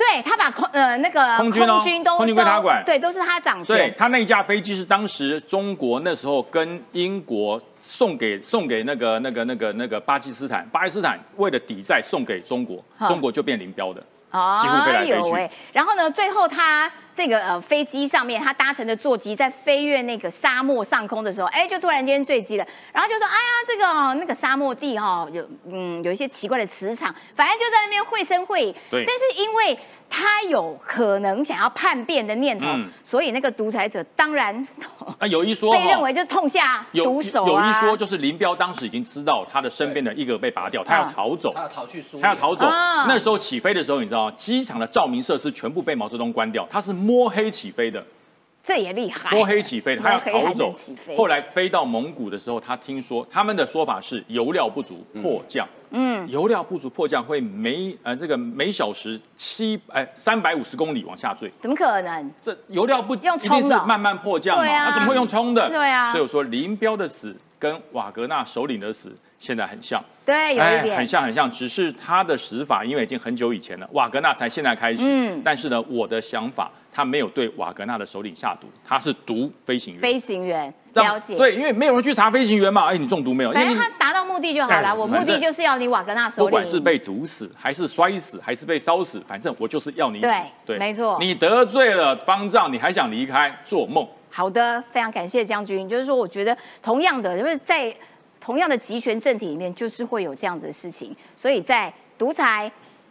[0.00, 3.94] 对他把空呃那个空军哦都空军归他管对，都是他掌对权。
[3.98, 14.00] 他那架飞机是当时中国那时候跟英国送给送给那个那个那个那个巴基斯坦，巴基斯坦为了抵债送给中国，中国就变林彪的。
[14.30, 16.88] 哦几乎飞来飞去哎然后呢，最后他
[17.20, 22.66] 这个呃飞机上面，他搭乘的座机在飞越那个沙漠上空的时候，哎，就突然间坠机了。
[22.94, 28.74] 然后就说，哎呀，这个哦，那个沙漠地哈、有嗯有一些奇怪的磁场，反正就在那边绘声绘影。
[28.90, 29.78] 对但是因为
[30.10, 34.66] 他有可能想要叛变的念头，嗯所以那个独裁者当然
[35.18, 37.70] 啊，有一说被认为就痛下毒手有啊。
[37.70, 41.62] 一说就是林彪当时已经知道他的身边的一个被拔掉，他要逃走他。
[41.62, 44.30] 要逃去苏，他要逃走，啊那时候起飞的时候，你知道？
[44.32, 48.04] 机场的照明设施全部被毛泽东关掉，他是摸黑起飞的，
[48.62, 50.72] 这也厉害，摸黑起飞的，他要逃走。
[50.74, 51.16] 起飞。
[51.16, 62.30] 后来飞到蒙古的时候，他听说他们的说法是油料不足迫降，嗯，油料不足迫降会每呃这个每小时七哎三百五十公里往下坠，怎么可能？
[62.40, 64.88] 这油料不用一定冲的慢慢迫降嘛，对啊。
[64.88, 65.68] 那怎么会用冲的？
[65.70, 66.12] 对啊。
[66.12, 70.02] 所以我说林彪的死跟瓦格纳首领的死现在很像。
[70.26, 75.00] 对，有一点，哎很像很像，只是他的死法因为已经很久以前了，瓦格纳才现在开始。
[75.02, 75.40] 嗯。
[75.42, 80.02] 但是呢，我的想法，他没有对瓦格纳的首领下毒，他是毒飞行员。
[80.02, 81.36] 飞行员了解。
[81.36, 83.50] 对，因为没有人去查飞行员嘛，哎，你中毒没有？
[83.50, 84.88] 因反正他达到目的就好了。
[84.88, 90.28] 哎我目的就是要你瓦格纳首领，不管是被毒死，还是摔死，还是被烧死，反正我就是要你死。
[90.66, 94.06] 对没错你得罪了方丈，你还想离开，做梦。
[94.30, 95.88] 好的，非常感谢将军。
[95.88, 97.94] 就是说，我觉得同样的，就是在
[98.40, 102.70] 同样的集权政体里面，就是会有这样子的事情，所以在独裁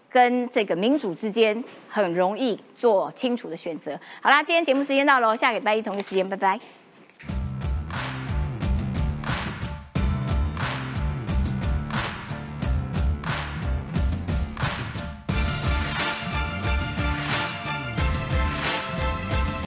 [0.10, 3.98] 跟这个民主之间，很容易做清楚的选择。
[4.22, 6.60] 好啦，今天节目时间到喽，下个礼拜一同一时间，拜拜。